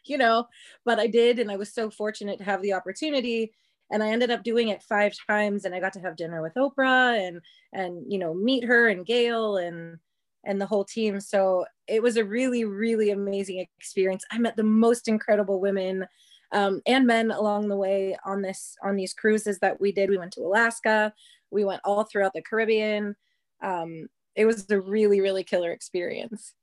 you 0.06 0.18
know 0.18 0.47
but 0.85 0.99
i 0.99 1.06
did 1.06 1.38
and 1.38 1.50
i 1.50 1.56
was 1.56 1.73
so 1.73 1.90
fortunate 1.90 2.38
to 2.38 2.44
have 2.44 2.62
the 2.62 2.73
opportunity 2.73 3.52
and 3.90 4.02
i 4.02 4.09
ended 4.09 4.30
up 4.30 4.42
doing 4.42 4.68
it 4.68 4.83
five 4.83 5.14
times 5.26 5.64
and 5.64 5.75
i 5.75 5.80
got 5.80 5.92
to 5.92 6.00
have 6.00 6.16
dinner 6.16 6.42
with 6.42 6.54
oprah 6.54 7.18
and 7.26 7.40
and 7.73 8.04
you 8.12 8.18
know 8.18 8.35
meet 8.35 8.64
her 8.64 8.88
and 8.88 9.06
gail 9.06 9.56
and 9.56 9.99
and 10.46 10.60
the 10.60 10.66
whole 10.66 10.84
team. 10.84 11.20
So 11.20 11.64
it 11.86 12.02
was 12.02 12.16
a 12.16 12.24
really, 12.24 12.64
really 12.64 13.10
amazing 13.10 13.64
experience. 13.78 14.24
I 14.30 14.38
met 14.38 14.56
the 14.56 14.62
most 14.62 15.08
incredible 15.08 15.60
women 15.60 16.06
um, 16.52 16.80
and 16.86 17.06
men 17.06 17.30
along 17.30 17.68
the 17.68 17.76
way 17.76 18.16
on 18.24 18.42
this 18.42 18.76
on 18.82 18.96
these 18.96 19.12
cruises 19.12 19.58
that 19.58 19.80
we 19.80 19.92
did. 19.92 20.10
We 20.10 20.18
went 20.18 20.32
to 20.34 20.42
Alaska. 20.42 21.12
We 21.50 21.64
went 21.64 21.80
all 21.84 22.04
throughout 22.04 22.32
the 22.32 22.42
Caribbean. 22.42 23.16
Um, 23.62 24.08
it 24.36 24.46
was 24.46 24.68
a 24.70 24.80
really, 24.80 25.20
really 25.20 25.44
killer 25.44 25.70
experience. 25.70 26.54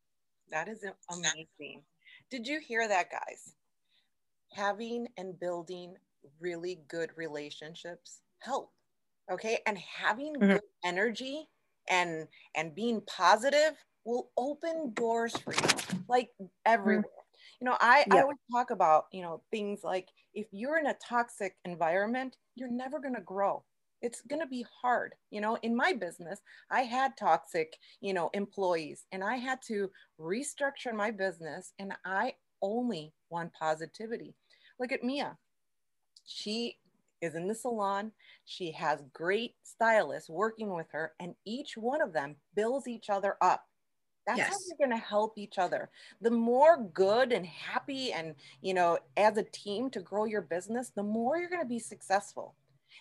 That 0.49 0.67
is 0.67 0.83
amazing. 1.09 1.83
Did 2.29 2.47
you 2.47 2.59
hear 2.59 2.87
that, 2.87 3.09
guys? 3.09 3.55
Having 4.53 5.07
and 5.17 5.39
building 5.39 5.95
really 6.39 6.79
good 6.87 7.11
relationships 7.15 8.19
help. 8.39 8.71
Okay. 9.31 9.59
And 9.65 9.77
having 9.77 10.35
mm-hmm. 10.35 10.53
good 10.53 10.61
energy 10.83 11.47
and 11.89 12.27
and 12.55 12.75
being 12.75 13.01
positive 13.01 13.73
will 14.05 14.29
open 14.37 14.93
doors 14.93 15.35
for 15.37 15.53
you 15.53 15.99
like 16.07 16.29
mm-hmm. 16.41 16.45
everywhere. 16.65 17.05
You 17.59 17.65
know 17.65 17.77
i 17.79 18.03
yeah. 18.07 18.15
i 18.15 18.21
always 18.21 18.37
talk 18.51 18.71
about 18.71 19.05
you 19.11 19.21
know 19.21 19.41
things 19.51 19.81
like 19.83 20.07
if 20.33 20.47
you're 20.51 20.79
in 20.79 20.87
a 20.87 20.95
toxic 21.07 21.55
environment 21.65 22.37
you're 22.55 22.71
never 22.71 22.99
going 22.99 23.15
to 23.15 23.21
grow. 23.21 23.63
It's 24.01 24.21
going 24.21 24.41
to 24.41 24.47
be 24.47 24.65
hard. 24.81 25.13
You 25.29 25.41
know 25.41 25.57
in 25.61 25.75
my 25.75 25.93
business 25.93 26.39
i 26.71 26.81
had 26.81 27.17
toxic 27.17 27.75
you 27.99 28.13
know 28.13 28.29
employees 28.33 29.05
and 29.11 29.23
i 29.23 29.35
had 29.35 29.59
to 29.67 29.89
restructure 30.19 30.93
my 30.93 31.11
business 31.11 31.73
and 31.79 31.93
i 32.05 32.33
only 32.61 33.13
want 33.29 33.53
positivity. 33.53 34.35
Look 34.79 34.91
at 34.91 35.03
mia. 35.03 35.37
She 36.25 36.77
is 37.21 37.35
in 37.35 37.47
the 37.47 37.55
salon. 37.55 38.11
She 38.45 38.71
has 38.71 39.03
great 39.13 39.55
stylists 39.63 40.29
working 40.29 40.73
with 40.73 40.87
her, 40.91 41.13
and 41.19 41.35
each 41.45 41.77
one 41.77 42.01
of 42.01 42.13
them 42.13 42.35
builds 42.55 42.87
each 42.87 43.09
other 43.09 43.37
up. 43.41 43.65
That's 44.27 44.37
yes. 44.37 44.49
how 44.49 44.57
you're 44.67 44.87
going 44.87 44.99
to 44.99 45.05
help 45.05 45.37
each 45.37 45.57
other. 45.57 45.89
The 46.21 46.31
more 46.31 46.77
good 46.93 47.31
and 47.31 47.45
happy 47.45 48.13
and, 48.13 48.35
you 48.61 48.73
know, 48.73 48.99
as 49.17 49.37
a 49.37 49.43
team 49.43 49.89
to 49.91 49.99
grow 49.99 50.25
your 50.25 50.41
business, 50.41 50.91
the 50.95 51.03
more 51.03 51.37
you're 51.37 51.49
going 51.49 51.61
to 51.61 51.67
be 51.67 51.79
successful. 51.79 52.55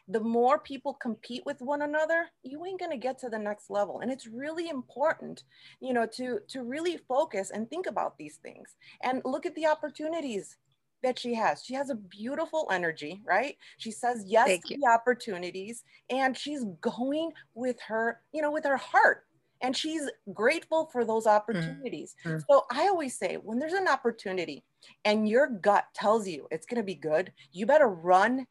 The 0.09 0.21
more 0.21 0.59
people 0.59 0.95
compete 0.95 1.43
with 1.45 1.61
one 1.61 1.83
another, 1.83 2.27
you 2.43 2.65
ain't 2.65 2.81
going 2.81 2.93
to 2.93 2.97
get 2.97 3.19
to 3.19 3.29
the 3.29 3.39
next 3.39 3.71
level. 3.71 4.01
And 4.01 4.11
it's 4.11 4.27
really 4.27 4.69
important, 4.69 5.45
you 5.81 5.93
know, 5.93 6.07
to 6.15 6.41
to 6.49 6.63
really 6.63 6.97
focus 6.97 7.51
and 7.51 7.69
think 7.69 7.87
about 7.87 8.17
these 8.17 8.37
things 8.37 8.77
and 9.03 9.21
look 9.25 9.47
at 9.47 9.55
the 9.55 9.67
opportunities 9.67 10.57
that 11.03 11.19
she 11.19 11.35
has. 11.35 11.65
She 11.65 11.75
has 11.75 11.91
a 11.91 11.95
beautiful 11.95 12.69
energy, 12.71 13.21
right? 13.25 13.57
She 13.79 13.91
says 13.91 14.25
yes 14.27 14.47
Thank 14.47 14.67
to 14.67 14.75
you. 14.75 14.81
the 14.81 14.89
opportunities 14.89 15.85
and 16.11 16.37
she's 16.37 16.65
going 16.81 17.33
with 17.55 17.81
her, 17.87 18.21
you 18.33 18.43
know, 18.43 18.51
with 18.51 18.65
her 18.65 18.77
heart. 18.77 19.25
And 19.63 19.77
she's 19.77 20.09
grateful 20.33 20.87
for 20.87 21.05
those 21.05 21.25
mm-hmm. 21.25 21.37
opportunities. 21.37 22.15
Mm-hmm. 22.25 22.39
So 22.49 22.65
I 22.73 22.89
always 22.89 23.19
say 23.19 23.37
when 23.37 23.59
there's 23.59 23.75
an 23.75 23.89
opportunity 23.89 24.65
and 25.05 25.29
your 25.29 25.49
gut 25.49 25.85
tells 25.95 26.27
you 26.27 26.47
it's 26.51 26.67
going 26.67 26.81
to 26.81 26.83
be 26.83 26.95
good, 26.95 27.33
you 27.53 27.67
better 27.67 27.89
run 27.89 28.47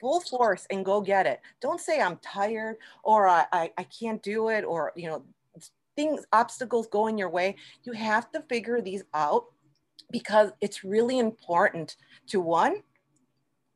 full 0.00 0.20
force 0.20 0.66
and 0.70 0.84
go 0.84 1.00
get 1.00 1.26
it. 1.26 1.40
Don't 1.60 1.80
say 1.80 2.00
I'm 2.00 2.16
tired 2.16 2.76
or 3.04 3.28
I, 3.28 3.46
I, 3.52 3.70
I 3.78 3.84
can't 3.84 4.20
do 4.22 4.48
it 4.48 4.64
or, 4.64 4.92
you 4.96 5.08
know, 5.08 5.22
things, 5.94 6.24
obstacles 6.32 6.88
going 6.88 7.18
your 7.18 7.30
way. 7.30 7.56
You 7.84 7.92
have 7.92 8.30
to 8.32 8.42
figure 8.48 8.80
these 8.80 9.04
out 9.14 9.46
because 10.12 10.52
it's 10.60 10.84
really 10.84 11.18
important 11.18 11.96
to 12.28 12.40
one, 12.40 12.82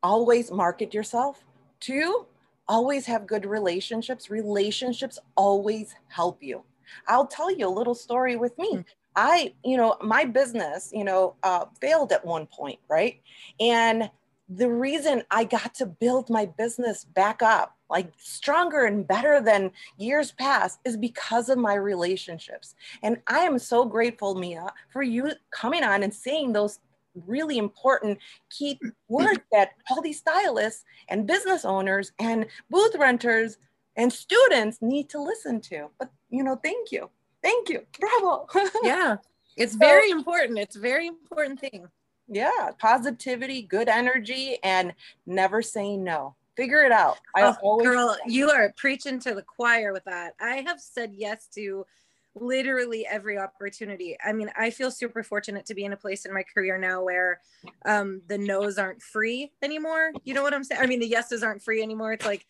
always 0.02 0.52
market 0.52 0.94
yourself, 0.94 1.44
two, 1.80 2.26
always 2.68 3.06
have 3.06 3.26
good 3.26 3.44
relationships. 3.44 4.30
Relationships 4.30 5.18
always 5.36 5.94
help 6.08 6.42
you. 6.42 6.62
I'll 7.08 7.26
tell 7.26 7.50
you 7.50 7.66
a 7.66 7.70
little 7.70 7.94
story 7.94 8.36
with 8.36 8.56
me. 8.58 8.70
Hmm. 8.76 8.80
I, 9.18 9.54
you 9.64 9.78
know, 9.78 9.96
my 10.02 10.24
business, 10.26 10.90
you 10.92 11.02
know, 11.02 11.36
uh, 11.42 11.64
failed 11.80 12.12
at 12.12 12.24
one 12.24 12.46
point, 12.46 12.78
right? 12.88 13.20
And 13.58 14.10
the 14.48 14.70
reason 14.70 15.22
I 15.30 15.44
got 15.44 15.74
to 15.76 15.86
build 15.86 16.28
my 16.28 16.46
business 16.46 17.04
back 17.04 17.42
up, 17.42 17.75
like 17.88 18.12
stronger 18.18 18.86
and 18.86 19.06
better 19.06 19.40
than 19.40 19.70
years 19.98 20.32
past, 20.32 20.80
is 20.84 20.96
because 20.96 21.48
of 21.48 21.58
my 21.58 21.74
relationships. 21.74 22.74
And 23.02 23.18
I 23.26 23.40
am 23.40 23.58
so 23.58 23.84
grateful, 23.84 24.34
Mia, 24.34 24.72
for 24.92 25.02
you 25.02 25.32
coming 25.50 25.84
on 25.84 26.02
and 26.02 26.12
saying 26.12 26.52
those 26.52 26.80
really 27.26 27.58
important 27.58 28.18
key 28.50 28.78
words 29.08 29.40
that 29.52 29.70
all 29.90 30.02
these 30.02 30.18
stylists 30.18 30.84
and 31.08 31.26
business 31.26 31.64
owners 31.64 32.12
and 32.18 32.46
booth 32.70 32.94
renters 32.96 33.58
and 33.96 34.12
students 34.12 34.78
need 34.82 35.08
to 35.10 35.22
listen 35.22 35.60
to. 35.60 35.88
But, 35.98 36.10
you 36.28 36.42
know, 36.42 36.56
thank 36.56 36.92
you. 36.92 37.08
Thank 37.42 37.68
you. 37.68 37.86
Bravo. 37.98 38.46
yeah. 38.82 39.16
It's 39.56 39.72
so, 39.72 39.78
very 39.78 40.10
important. 40.10 40.58
It's 40.58 40.76
a 40.76 40.80
very 40.80 41.06
important 41.06 41.60
thing 41.60 41.88
yeah 42.28 42.70
positivity 42.78 43.62
good 43.62 43.88
energy 43.88 44.58
and 44.62 44.92
never 45.26 45.62
saying 45.62 46.02
no 46.02 46.34
figure 46.56 46.82
it 46.82 46.92
out. 46.92 47.18
I 47.34 47.42
oh, 47.42 47.56
always 47.62 47.86
girl 47.86 48.16
you 48.26 48.50
are 48.50 48.72
preaching 48.76 49.18
to 49.20 49.34
the 49.34 49.42
choir 49.42 49.92
with 49.92 50.04
that. 50.04 50.34
I 50.40 50.64
have 50.66 50.80
said 50.80 51.12
yes 51.14 51.48
to 51.54 51.86
literally 52.34 53.06
every 53.06 53.38
opportunity. 53.38 54.16
I 54.24 54.32
mean 54.32 54.50
i 54.58 54.70
feel 54.70 54.90
super 54.90 55.22
fortunate 55.22 55.66
to 55.66 55.74
be 55.74 55.84
in 55.84 55.92
a 55.92 55.96
place 55.96 56.26
in 56.26 56.34
my 56.34 56.42
career 56.42 56.78
now 56.78 57.02
where 57.02 57.40
um 57.84 58.22
the 58.26 58.38
no's 58.38 58.78
aren't 58.78 59.02
free 59.02 59.52
anymore. 59.62 60.12
You 60.24 60.34
know 60.34 60.42
what 60.42 60.54
i'm 60.54 60.64
saying? 60.64 60.80
I 60.82 60.86
mean 60.86 61.00
the 61.00 61.08
yeses 61.08 61.42
aren't 61.42 61.62
free 61.62 61.82
anymore. 61.82 62.12
It's 62.12 62.26
like 62.26 62.46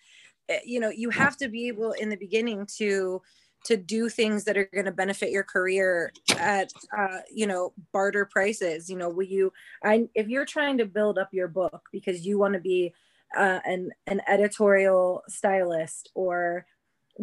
eh, 0.49 0.61
you 0.65 0.81
know 0.81 0.91
you 0.91 1.11
have 1.11 1.37
to 1.39 1.49
be 1.49 1.69
able 1.69 1.93
in 1.93 2.09
the 2.09 2.17
beginning 2.17 2.67
to 2.79 3.23
to 3.65 3.77
do 3.77 4.09
things 4.09 4.45
that 4.45 4.57
are 4.57 4.69
going 4.73 4.85
to 4.85 4.93
benefit 4.93 5.31
your 5.31 5.43
career 5.43 6.13
at 6.39 6.73
uh, 6.97 7.19
you 7.33 7.47
know 7.47 7.73
barter 7.93 8.25
prices. 8.25 8.89
You 8.89 8.97
know 8.97 9.09
will 9.09 9.27
you 9.27 9.53
i 9.83 10.09
if 10.15 10.29
you're 10.29 10.45
trying 10.45 10.79
to 10.79 10.87
build 10.87 11.19
up 11.19 11.33
your 11.33 11.49
book 11.49 11.89
because 11.93 12.27
you 12.27 12.39
want 12.39 12.55
to 12.55 12.61
be 12.61 12.93
uh, 13.37 13.61
an 13.64 13.90
an 14.06 14.21
editorial 14.28 15.23
stylist 15.28 16.11
or 16.14 16.66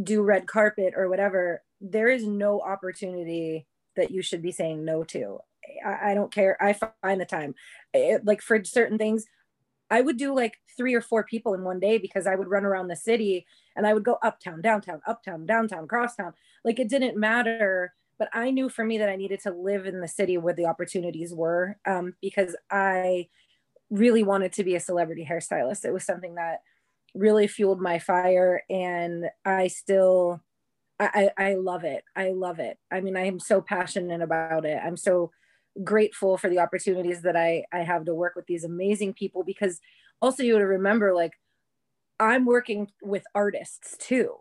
do 0.02 0.22
red 0.24 0.48
carpet 0.48 0.94
or 0.96 1.10
whatever 1.10 1.64
there 1.80 2.10
is 2.10 2.26
no 2.26 2.60
opportunity 2.62 3.68
that 3.96 4.12
you 4.12 4.22
should 4.22 4.42
be 4.42 4.52
saying 4.52 4.84
no 4.84 5.04
to 5.04 5.40
i, 5.86 6.12
I 6.12 6.14
don't 6.14 6.32
care 6.32 6.58
i 6.62 6.74
find 6.74 7.22
the 7.22 7.26
time 7.26 7.54
it, 7.94 8.26
like 8.26 8.42
for 8.42 8.64
certain 8.64 8.98
things 8.98 9.26
I 9.94 10.02
would 10.02 10.18
do 10.18 10.34
like 10.34 10.60
three 10.76 10.96
or 10.96 11.02
four 11.02 11.24
people 11.24 11.54
in 11.54 11.64
one 11.64 11.80
day 11.80 12.00
because 12.00 12.26
I 12.26 12.34
would 12.34 12.50
run 12.50 12.66
around 12.66 12.88
the 12.88 12.96
city 12.96 13.46
and 13.76 13.86
I 13.86 13.94
would 13.94 14.04
go 14.04 14.18
uptown, 14.24 14.60
downtown, 14.60 15.02
uptown, 15.06 15.46
downtown, 15.46 15.88
crosstown. 15.88 16.34
Like 16.66 16.80
it 16.80 16.90
didn't 16.90 17.16
matter. 17.16 17.94
But 18.18 18.30
I 18.34 18.50
knew 18.50 18.70
for 18.70 18.84
me 18.84 18.98
that 18.98 19.10
I 19.10 19.16
needed 19.16 19.42
to 19.42 19.52
live 19.52 19.86
in 19.86 20.02
the 20.02 20.08
city 20.08 20.38
where 20.40 20.54
the 20.54 20.66
opportunities 20.66 21.32
were 21.32 21.78
um, 21.86 22.16
because 22.22 22.56
I 22.72 23.28
really 23.90 24.24
wanted 24.24 24.54
to 24.54 24.64
be 24.64 24.76
a 24.76 24.80
celebrity 24.80 25.28
hairstylist. 25.30 25.86
It 25.86 25.94
was 25.94 26.06
something 26.06 26.36
that 26.36 26.62
really 27.14 27.48
fueled 27.48 27.80
my 27.80 28.00
fire 28.00 28.64
and 28.70 29.26
I 29.46 29.68
still 29.68 30.42
I, 31.00 31.32
I 31.38 31.56
love 31.56 31.84
it. 31.84 32.04
I 32.16 32.30
love 32.30 32.60
it. 32.60 32.78
I 32.92 33.02
mean, 33.02 33.18
I 33.18 33.26
am 33.26 33.40
so 33.40 33.62
passionate 33.62 34.22
about 34.22 34.64
it. 34.64 34.80
I'm 34.82 34.96
so 34.96 35.32
grateful 35.84 36.38
for 36.38 36.50
the 36.50 36.60
opportunities 36.60 37.24
that 37.24 37.36
I, 37.36 37.66
I 37.74 37.80
have 37.80 38.06
to 38.06 38.14
work 38.14 38.36
with 38.36 38.46
these 38.46 38.64
amazing 38.64 39.14
people 39.14 39.44
because 39.44 39.80
also 40.22 40.44
you 40.44 40.58
to 40.58 40.66
remember 40.66 41.14
like 41.14 41.34
I'm 42.20 42.46
working 42.46 42.92
with 43.02 43.24
artists 43.34 43.98
too. 43.98 44.36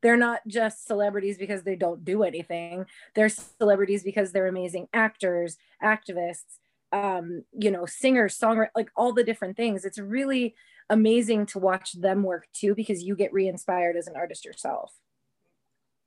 They're 0.00 0.16
not 0.16 0.40
just 0.46 0.86
celebrities 0.86 1.38
because 1.38 1.62
they 1.62 1.76
don't 1.76 2.04
do 2.04 2.22
anything. 2.22 2.86
They're 3.14 3.28
celebrities 3.28 4.02
because 4.02 4.32
they're 4.32 4.46
amazing 4.46 4.88
actors, 4.94 5.56
activists, 5.82 6.58
um, 6.92 7.44
you 7.52 7.70
know, 7.70 7.86
singers, 7.86 8.38
songwriters, 8.38 8.70
like 8.74 8.90
all 8.96 9.12
the 9.12 9.24
different 9.24 9.56
things. 9.56 9.84
It's 9.84 9.98
really 9.98 10.54
amazing 10.90 11.46
to 11.46 11.58
watch 11.58 11.92
them 11.92 12.22
work 12.22 12.46
too 12.52 12.74
because 12.74 13.02
you 13.02 13.14
get 13.14 13.32
re-inspired 13.32 13.96
as 13.96 14.06
an 14.06 14.16
artist 14.16 14.44
yourself. 14.44 14.94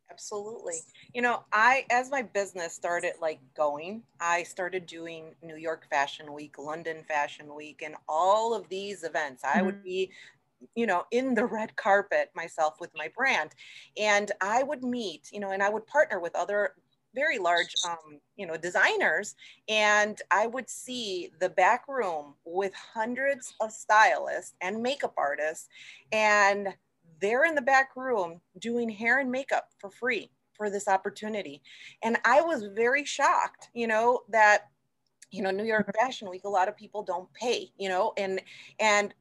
Absolutely. 0.09 0.75
You 1.13 1.21
know, 1.21 1.43
I, 1.53 1.85
as 1.89 2.11
my 2.11 2.21
business 2.21 2.73
started 2.73 3.13
like 3.21 3.39
going, 3.55 4.03
I 4.19 4.43
started 4.43 4.85
doing 4.85 5.35
New 5.41 5.55
York 5.55 5.87
Fashion 5.89 6.33
Week, 6.33 6.57
London 6.57 7.03
Fashion 7.07 7.55
Week, 7.55 7.81
and 7.83 7.95
all 8.09 8.53
of 8.53 8.67
these 8.67 9.03
events. 9.03 9.43
Mm-hmm. 9.43 9.59
I 9.59 9.61
would 9.61 9.75
mm-hmm. 9.75 9.83
be, 9.83 10.11
you 10.75 10.85
know, 10.85 11.05
in 11.11 11.33
the 11.33 11.45
red 11.45 11.75
carpet 11.77 12.29
myself 12.35 12.75
with 12.81 12.91
my 12.93 13.09
brand. 13.15 13.51
And 13.97 14.31
I 14.41 14.63
would 14.63 14.83
meet, 14.83 15.29
you 15.31 15.39
know, 15.39 15.51
and 15.51 15.63
I 15.63 15.69
would 15.69 15.87
partner 15.87 16.19
with 16.19 16.35
other 16.35 16.73
very 17.13 17.37
large 17.37 17.73
um, 17.87 18.19
you 18.35 18.45
know 18.45 18.57
designers 18.57 19.35
and 19.67 20.21
i 20.31 20.47
would 20.47 20.69
see 20.69 21.29
the 21.39 21.49
back 21.49 21.87
room 21.87 22.33
with 22.45 22.73
hundreds 22.73 23.53
of 23.59 23.71
stylists 23.71 24.53
and 24.61 24.81
makeup 24.81 25.13
artists 25.17 25.67
and 26.11 26.69
they're 27.21 27.45
in 27.45 27.55
the 27.55 27.61
back 27.61 27.95
room 27.95 28.41
doing 28.59 28.89
hair 28.89 29.19
and 29.19 29.31
makeup 29.31 29.69
for 29.79 29.89
free 29.91 30.31
for 30.61 30.69
this 30.69 30.87
opportunity. 30.87 31.61
And 32.03 32.17
I 32.25 32.41
was 32.41 32.67
very 32.75 33.05
shocked, 33.05 33.69
you 33.73 33.87
know, 33.87 34.21
that 34.29 34.67
you 35.31 35.41
know 35.41 35.49
new 35.49 35.63
york 35.63 35.89
fashion 35.97 36.29
week 36.29 36.43
a 36.43 36.49
lot 36.49 36.67
of 36.67 36.75
people 36.75 37.03
don't 37.03 37.31
pay 37.33 37.71
you 37.77 37.87
know 37.87 38.11
and 38.17 38.41
and 38.81 39.13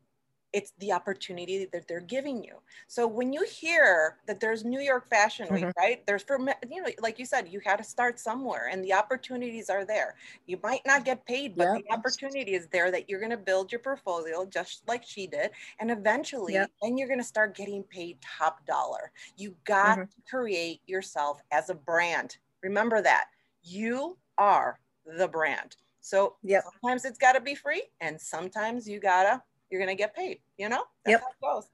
it's 0.52 0.72
the 0.78 0.92
opportunity 0.92 1.66
that 1.72 1.86
they're 1.86 2.00
giving 2.00 2.42
you. 2.42 2.54
So 2.88 3.06
when 3.06 3.32
you 3.32 3.44
hear 3.44 4.16
that 4.26 4.40
there's 4.40 4.64
New 4.64 4.80
York 4.80 5.08
Fashion 5.08 5.46
Week, 5.50 5.64
mm-hmm. 5.64 5.80
right? 5.80 6.06
There's 6.06 6.22
for 6.22 6.38
you 6.68 6.82
know, 6.82 6.88
like 7.00 7.18
you 7.18 7.24
said, 7.24 7.48
you 7.48 7.60
got 7.60 7.76
to 7.76 7.84
start 7.84 8.18
somewhere, 8.18 8.68
and 8.70 8.84
the 8.84 8.92
opportunities 8.92 9.70
are 9.70 9.84
there. 9.84 10.16
You 10.46 10.58
might 10.62 10.82
not 10.86 11.04
get 11.04 11.24
paid, 11.26 11.56
but 11.56 11.64
yep. 11.64 11.82
the 11.84 11.94
opportunity 11.94 12.54
is 12.54 12.66
there 12.68 12.90
that 12.90 13.08
you're 13.08 13.20
going 13.20 13.30
to 13.30 13.36
build 13.36 13.70
your 13.70 13.80
portfolio 13.80 14.44
just 14.44 14.82
like 14.88 15.04
she 15.06 15.26
did, 15.26 15.50
and 15.78 15.90
eventually, 15.90 16.54
yep. 16.54 16.70
then 16.82 16.98
you're 16.98 17.08
going 17.08 17.20
to 17.20 17.24
start 17.24 17.56
getting 17.56 17.82
paid 17.84 18.18
top 18.20 18.64
dollar. 18.66 19.12
You 19.36 19.54
got 19.64 19.98
mm-hmm. 19.98 20.02
to 20.02 20.30
create 20.30 20.80
yourself 20.86 21.40
as 21.52 21.70
a 21.70 21.74
brand. 21.74 22.38
Remember 22.62 23.00
that 23.02 23.26
you 23.62 24.16
are 24.38 24.78
the 25.06 25.28
brand. 25.28 25.76
So 26.00 26.36
yep. 26.42 26.64
sometimes 26.64 27.04
it's 27.04 27.18
got 27.18 27.32
to 27.32 27.40
be 27.40 27.54
free, 27.54 27.82
and 28.00 28.20
sometimes 28.20 28.88
you 28.88 29.00
gotta 29.00 29.42
you're 29.70 29.80
going 29.80 29.94
to 29.94 30.00
get 30.00 30.14
paid, 30.14 30.40
you 30.58 30.68
know? 30.68 30.84
That's 31.04 31.12
yep. 31.12 31.20
how 31.20 31.28
it 31.28 31.54
goes. 31.54 31.68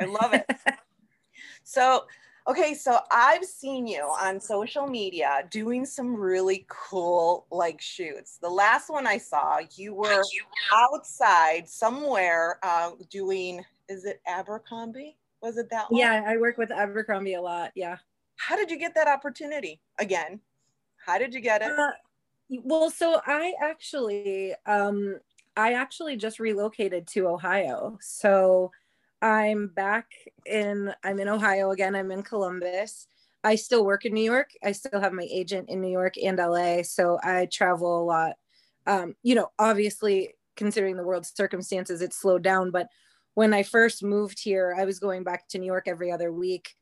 I 0.00 0.04
love 0.04 0.34
it. 0.34 0.50
so, 1.64 2.04
okay, 2.48 2.74
so 2.74 2.98
I've 3.10 3.44
seen 3.44 3.86
you 3.86 4.02
on 4.02 4.40
social 4.40 4.86
media 4.86 5.46
doing 5.50 5.86
some 5.86 6.14
really 6.14 6.66
cool 6.68 7.46
like 7.50 7.80
shoots. 7.80 8.38
The 8.40 8.48
last 8.48 8.90
one 8.90 9.06
I 9.06 9.18
saw, 9.18 9.58
you 9.76 9.94
were 9.94 10.22
outside 10.72 11.68
somewhere 11.68 12.58
uh, 12.62 12.92
doing, 13.10 13.64
is 13.88 14.04
it 14.04 14.20
Abercrombie? 14.26 15.16
Was 15.40 15.58
it 15.58 15.70
that 15.70 15.90
one? 15.90 16.00
Yeah, 16.00 16.24
I 16.26 16.36
work 16.38 16.58
with 16.58 16.70
Abercrombie 16.70 17.34
a 17.34 17.42
lot. 17.42 17.72
Yeah. 17.74 17.98
How 18.36 18.56
did 18.56 18.70
you 18.70 18.78
get 18.78 18.94
that 18.94 19.08
opportunity 19.08 19.80
again? 19.98 20.40
How 20.96 21.18
did 21.18 21.34
you 21.34 21.40
get 21.40 21.62
it? 21.62 21.70
Uh, 21.70 21.90
well, 22.62 22.90
so 22.90 23.20
I 23.26 23.52
actually, 23.60 24.54
um, 24.66 25.20
I 25.56 25.74
actually 25.74 26.16
just 26.16 26.40
relocated 26.40 27.06
to 27.08 27.28
Ohio. 27.28 27.98
So 28.00 28.72
I'm 29.22 29.68
back 29.68 30.10
in 30.46 30.92
I'm 31.02 31.18
in 31.18 31.28
Ohio 31.28 31.70
again. 31.70 31.94
I'm 31.94 32.10
in 32.10 32.22
Columbus. 32.22 33.06
I 33.42 33.56
still 33.56 33.84
work 33.84 34.04
in 34.04 34.14
New 34.14 34.24
York. 34.24 34.50
I 34.62 34.72
still 34.72 35.00
have 35.00 35.12
my 35.12 35.28
agent 35.30 35.68
in 35.68 35.80
New 35.80 35.90
York 35.90 36.14
and 36.22 36.38
LA. 36.38 36.82
So 36.82 37.18
I 37.22 37.46
travel 37.52 38.02
a 38.02 38.04
lot. 38.04 38.36
Um, 38.86 39.14
you 39.22 39.34
know, 39.34 39.48
obviously 39.58 40.34
considering 40.56 40.96
the 40.96 41.04
world's 41.04 41.32
circumstances, 41.34 42.00
it's 42.00 42.16
slowed 42.16 42.42
down. 42.42 42.70
But 42.70 42.88
when 43.34 43.52
I 43.52 43.62
first 43.62 44.02
moved 44.02 44.42
here, 44.42 44.74
I 44.78 44.84
was 44.84 44.98
going 44.98 45.24
back 45.24 45.48
to 45.48 45.58
New 45.58 45.66
York 45.66 45.84
every 45.86 46.10
other 46.10 46.32
week 46.32 46.74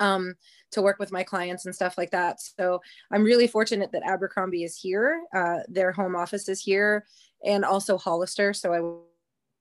um, 0.00 0.34
to 0.72 0.82
work 0.82 0.98
with 0.98 1.12
my 1.12 1.22
clients 1.22 1.66
and 1.66 1.74
stuff 1.74 1.96
like 1.96 2.10
that. 2.10 2.40
So 2.40 2.80
I'm 3.12 3.22
really 3.22 3.46
fortunate 3.46 3.92
that 3.92 4.02
Abercrombie 4.04 4.64
is 4.64 4.76
here. 4.76 5.22
Uh, 5.34 5.58
their 5.68 5.92
home 5.92 6.16
office 6.16 6.48
is 6.48 6.60
here 6.60 7.06
and 7.44 7.64
also 7.64 7.96
Hollister. 7.98 8.52
So 8.52 8.72
I 8.72 8.80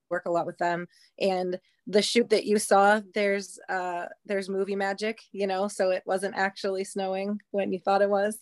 work 0.10 0.26
a 0.26 0.32
lot 0.32 0.46
with 0.46 0.58
them. 0.58 0.88
And 1.20 1.60
the 1.88 2.02
shoot 2.02 2.30
that 2.30 2.46
you 2.46 2.58
saw, 2.58 3.02
there's 3.14 3.60
uh, 3.68 4.06
there's 4.26 4.50
movie 4.50 4.76
magic, 4.76 5.20
you 5.32 5.48
know, 5.48 5.68
so 5.68 5.90
it 5.90 6.04
wasn't 6.06 6.36
actually 6.36 6.84
snowing 6.86 7.40
when 7.52 7.74
you 7.74 7.80
thought 7.80 8.02
it 8.02 8.10
was, 8.10 8.40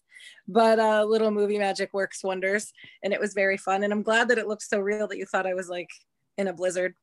but 0.47 0.79
uh, 0.79 1.03
little 1.03 1.31
movie 1.31 1.57
magic 1.57 1.91
works 1.93 2.23
wonders, 2.23 2.71
and 3.03 3.13
it 3.13 3.19
was 3.19 3.33
very 3.33 3.57
fun. 3.57 3.83
And 3.83 3.91
I'm 3.91 4.03
glad 4.03 4.27
that 4.27 4.37
it 4.37 4.47
looked 4.47 4.63
so 4.63 4.79
real 4.79 5.07
that 5.07 5.17
you 5.17 5.25
thought 5.25 5.47
I 5.47 5.55
was 5.55 5.69
like 5.69 5.89
in 6.37 6.47
a 6.47 6.53
blizzard. 6.53 6.93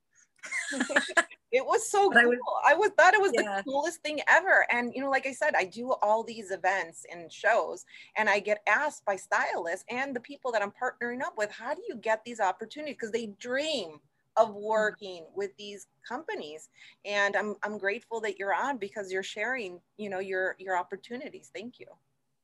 it 1.50 1.64
was 1.64 1.90
so 1.90 2.10
cool. 2.10 2.18
I, 2.18 2.26
was, 2.26 2.38
I 2.68 2.74
was 2.74 2.90
thought 2.96 3.14
it 3.14 3.20
was 3.20 3.32
yeah. 3.34 3.56
the 3.56 3.62
coolest 3.64 4.02
thing 4.02 4.20
ever. 4.28 4.66
And 4.70 4.92
you 4.94 5.00
know, 5.00 5.10
like 5.10 5.26
I 5.26 5.32
said, 5.32 5.54
I 5.56 5.64
do 5.64 5.94
all 6.02 6.22
these 6.22 6.50
events 6.50 7.06
and 7.10 7.32
shows, 7.32 7.84
and 8.16 8.28
I 8.28 8.38
get 8.38 8.62
asked 8.66 9.04
by 9.04 9.16
stylists 9.16 9.84
and 9.90 10.14
the 10.14 10.20
people 10.20 10.52
that 10.52 10.62
I'm 10.62 10.72
partnering 10.72 11.22
up 11.22 11.34
with, 11.36 11.50
how 11.50 11.74
do 11.74 11.82
you 11.88 11.96
get 11.96 12.22
these 12.24 12.40
opportunities? 12.40 12.96
Because 12.96 13.12
they 13.12 13.26
dream 13.38 13.98
of 14.36 14.48
mm-hmm. 14.48 14.62
working 14.62 15.26
with 15.34 15.50
these 15.56 15.86
companies. 16.06 16.68
And 17.04 17.36
I'm 17.36 17.56
I'm 17.62 17.78
grateful 17.78 18.20
that 18.22 18.38
you're 18.38 18.54
on 18.54 18.76
because 18.76 19.10
you're 19.10 19.22
sharing, 19.22 19.80
you 19.96 20.10
know, 20.10 20.20
your 20.20 20.54
your 20.58 20.76
opportunities. 20.76 21.50
Thank 21.54 21.78
you. 21.78 21.86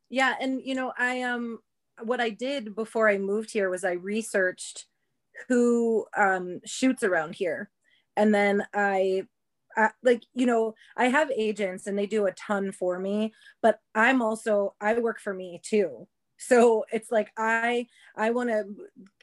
Yeah, 0.09 0.35
and 0.41 0.63
you 0.65 0.75
know, 0.75 0.93
I 0.99 1.23
um 1.23 1.61
what 2.03 2.21
I 2.21 2.31
did 2.31 2.75
before 2.75 3.09
I 3.09 3.19
moved 3.19 3.53
here 3.53 3.71
was 3.71 3.85
I 3.85 3.93
researched 3.93 4.87
who 5.49 6.07
um 6.17 6.61
shoots 6.65 7.03
around 7.03 7.35
here 7.35 7.71
and 8.17 8.35
then 8.35 8.67
I, 8.73 9.25
I 9.77 9.91
like 10.03 10.25
you 10.35 10.47
know 10.47 10.75
i 10.97 11.07
have 11.07 11.31
agents 11.31 11.87
and 11.87 11.99
they 11.99 12.07
do 12.07 12.27
a 12.27 12.33
ton 12.33 12.73
for 12.73 12.99
me 12.99 13.33
but 13.63 13.81
i'm 13.95 14.23
also 14.23 14.75
i 14.81 14.95
work 14.99 15.21
for 15.21 15.35
me 15.35 15.61
too. 15.63 16.07
So 16.37 16.85
it's 16.93 17.11
like 17.11 17.33
i 17.39 17.87
i 18.17 18.31
want 18.31 18.51
to 18.51 18.65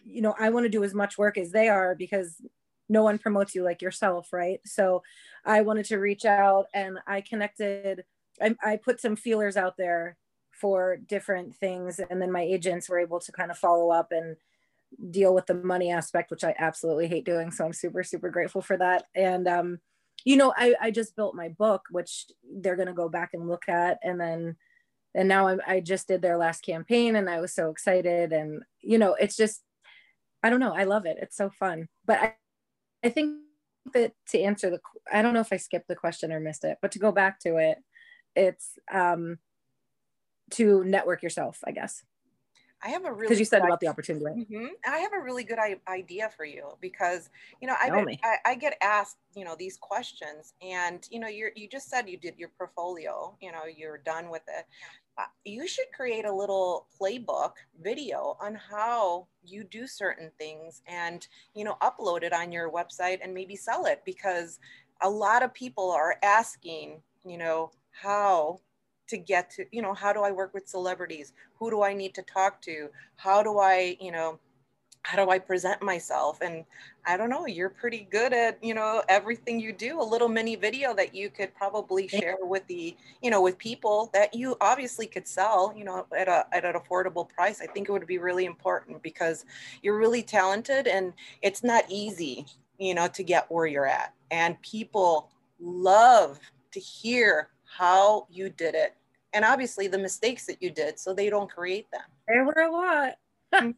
you 0.04 0.22
know 0.22 0.36
i 0.40 0.50
want 0.50 0.66
to 0.66 0.70
do 0.70 0.84
as 0.84 0.94
much 0.94 1.18
work 1.18 1.38
as 1.38 1.52
they 1.52 1.68
are 1.70 1.96
because 1.96 2.42
no 2.90 3.04
one 3.04 3.18
promotes 3.18 3.56
you 3.56 3.64
like 3.64 3.82
yourself 3.82 4.34
right? 4.34 4.60
So 4.66 5.04
i 5.46 5.62
wanted 5.62 5.86
to 5.86 5.98
reach 5.98 6.26
out 6.26 6.68
and 6.74 7.00
i 7.08 7.22
connected 7.22 8.04
I, 8.42 8.56
I 8.64 8.78
put 8.78 9.00
some 9.00 9.16
feelers 9.16 9.58
out 9.58 9.78
there 9.78 10.18
for 10.52 10.98
different 10.98 11.56
things 11.56 12.00
and 12.00 12.22
then 12.22 12.32
my 12.32 12.42
agents 12.42 12.88
were 12.90 13.00
able 13.00 13.20
to 13.20 13.32
kind 13.32 13.52
of 13.52 13.58
follow 13.58 13.92
up 13.92 14.12
and 14.12 14.36
deal 15.10 15.34
with 15.34 15.46
the 15.46 15.54
money 15.54 15.92
aspect, 15.92 16.32
which 16.32 16.44
I 16.44 16.56
absolutely 16.58 17.08
hate 17.08 17.26
doing. 17.26 17.52
So 17.52 17.66
I'm 17.66 17.74
super, 17.74 18.04
super 18.04 18.30
grateful 18.30 18.62
for 18.62 18.78
that. 18.78 19.06
And, 19.16 19.48
um, 19.48 19.80
you 20.26 20.38
know, 20.38 20.54
I, 20.56 20.76
I 20.80 20.92
just 20.92 21.16
built 21.16 21.36
my 21.36 21.50
book, 21.50 21.84
which 21.90 22.26
they're 22.60 22.76
going 22.76 22.88
to 22.88 22.94
go 22.94 23.10
back 23.10 23.32
and 23.34 23.48
look 23.48 23.68
at. 23.68 24.00
And 24.04 24.20
then, 24.20 24.58
and 25.16 25.28
now 25.28 25.48
I'm, 25.48 25.62
I 25.66 25.80
just 25.80 26.08
did 26.08 26.22
their 26.22 26.38
last 26.38 26.64
campaign 26.64 27.16
and 27.16 27.30
I 27.30 27.40
was 27.40 27.54
so 27.54 27.70
excited. 27.70 28.32
And, 28.32 28.64
you 28.82 28.98
know, 28.98 29.16
it's 29.16 29.36
just, 29.36 29.64
I 30.44 30.50
don't 30.50 30.60
know. 30.60 30.74
I 30.74 30.84
love 30.84 31.06
it. 31.06 31.18
It's 31.22 31.38
so 31.38 31.50
fun. 31.50 31.88
But 32.06 32.20
I, 32.20 32.36
I 33.04 33.10
think 33.10 33.40
that 33.94 34.14
to 34.30 34.40
answer 34.40 34.70
the, 34.70 34.80
I 35.12 35.22
don't 35.22 35.34
know 35.34 35.40
if 35.40 35.52
I 35.52 35.58
skipped 35.58 35.88
the 35.88 35.96
question 35.96 36.32
or 36.32 36.40
missed 36.40 36.64
it, 36.64 36.78
but 36.82 36.92
to 36.92 37.00
go 37.00 37.12
back 37.12 37.40
to 37.42 37.58
it, 37.58 37.78
it's 38.36 38.78
um, 38.92 39.40
to 40.52 40.84
network 40.84 41.24
yourself, 41.24 41.60
I 41.66 41.72
guess. 41.72 42.04
I 42.84 42.89
have 42.89 43.06
a 43.06 43.12
really 43.12 43.28
because 43.28 43.39
you 43.39 43.46
said 43.46 43.63
about 43.63 43.80
the 43.80 43.88
opportunity. 43.88 44.26
Right? 44.26 44.38
Mm-hmm. 44.38 44.67
I 44.88 44.98
have 44.98 45.13
a 45.13 45.20
really 45.20 45.44
good 45.44 45.60
idea 45.88 46.30
for 46.36 46.46
you 46.46 46.78
because 46.82 47.30
you 47.62 47.67
know 47.67 47.76
I, 47.80 48.17
I, 48.24 48.52
I 48.52 48.56
get 48.56 48.78
asked 48.82 49.17
you 49.36 49.46
know 49.46 49.56
these 49.58 49.78
questions 49.78 50.54
and 50.62 51.08
you 51.12 51.20
know 51.20 51.28
you 51.28 51.50
you 51.56 51.67
just 51.67 51.89
said 51.89 52.10
you 52.10 52.17
did 52.17 52.38
your 52.38 52.50
portfolio 52.58 53.36
you 53.41 53.52
know 53.52 53.65
you're 53.65 54.00
done 54.00 54.30
with 54.30 54.44
it. 54.48 54.65
Uh, 55.17 55.26
you 55.44 55.67
should 55.67 55.88
create 55.96 56.26
a 56.26 56.34
little 56.34 56.88
playbook 57.00 57.54
video 57.82 58.38
on 58.41 58.56
how 58.56 59.28
you 59.44 59.63
do 59.63 59.86
certain 59.86 60.32
things 60.39 60.82
and 60.88 61.28
you 61.54 61.63
know 61.63 61.78
upload 61.82 62.24
it 62.24 62.34
on 62.34 62.52
your 62.52 62.72
website 62.72 63.20
and 63.22 63.34
maybe 63.34 63.56
sell 63.56 63.86
it 63.86 64.02
because 64.06 64.60
a 65.04 65.10
lot 65.10 65.44
of 65.44 65.54
people 65.54 65.91
are 65.91 66.15
asking 66.24 67.02
you 67.26 67.38
know 67.38 67.70
how 67.91 68.60
to 69.12 69.17
get 69.17 69.50
to 69.50 69.65
you 69.71 69.82
know 69.82 69.93
how 69.93 70.12
do 70.12 70.21
i 70.21 70.32
work 70.32 70.54
with 70.54 70.67
celebrities 70.67 71.34
who 71.58 71.69
do 71.69 71.84
i 71.84 71.93
need 71.93 72.13
to 72.15 72.24
talk 72.24 72.62
to 72.62 72.89
how 73.15 73.43
do 73.43 73.60
i 73.60 73.95
you 74.00 74.12
know 74.12 74.39
how 75.04 75.24
do 75.24 75.32
I 75.32 75.39
present 75.39 75.82
myself? 75.82 76.41
And 76.41 76.63
I 77.06 77.17
don't 77.17 77.30
know, 77.30 77.47
you're 77.47 77.69
pretty 77.69 78.08
good 78.12 78.34
at, 78.34 78.63
you 78.63 78.74
know, 78.74 79.02
everything 79.10 79.60
you 79.60 79.74
do, 79.74 80.00
a 80.00 80.04
little 80.04 80.28
mini 80.28 80.56
video 80.56 80.93
that 80.93 81.15
you 81.15 81.30
could 81.30 81.54
probably 81.56 82.08
share 82.08 82.38
with 82.39 82.65
the, 82.67 82.95
you 83.21 83.32
know, 83.32 83.41
with 83.41 83.58
people 83.58 84.12
that 84.13 84.34
you 84.34 84.56
obviously 84.62 85.08
could 85.08 85.28
sell, 85.28 85.74
you 85.76 85.84
know, 85.84 86.06
at 86.15 86.28
a 86.28 86.45
at 86.52 86.65
an 86.65 86.74
affordable 86.74 87.28
price. 87.28 87.62
I 87.62 87.67
think 87.67 87.89
it 87.89 87.91
would 87.91 88.06
be 88.06 88.19
really 88.19 88.45
important 88.45 89.02
because 89.02 89.45
you're 89.82 89.97
really 89.97 90.21
talented 90.21 90.88
and 90.88 91.13
it's 91.41 91.63
not 91.63 91.84
easy, 91.89 92.45
you 92.78 92.93
know, 92.93 93.08
to 93.08 93.24
get 93.24 93.50
where 93.50 93.65
you're 93.65 93.88
at. 93.88 94.13
And 94.30 94.62
people 94.62 95.32
love 95.60 96.39
to 96.71 96.80
hear 96.80 97.50
how 97.65 98.28
you 98.30 98.50
did 98.50 98.76
it. 98.76 98.95
And 99.34 99.46
obviously 99.46 99.88
the 99.88 99.98
mistakes 99.98 100.46
that 100.48 100.62
you 100.62 100.72
did 100.72 101.00
so 101.00 101.13
they 101.13 101.30
don't 101.30 101.50
create 101.50 101.89
them. 101.91 102.02
There 102.28 102.46
were 102.46 102.62
a 102.62 102.72
lot. 102.72 103.13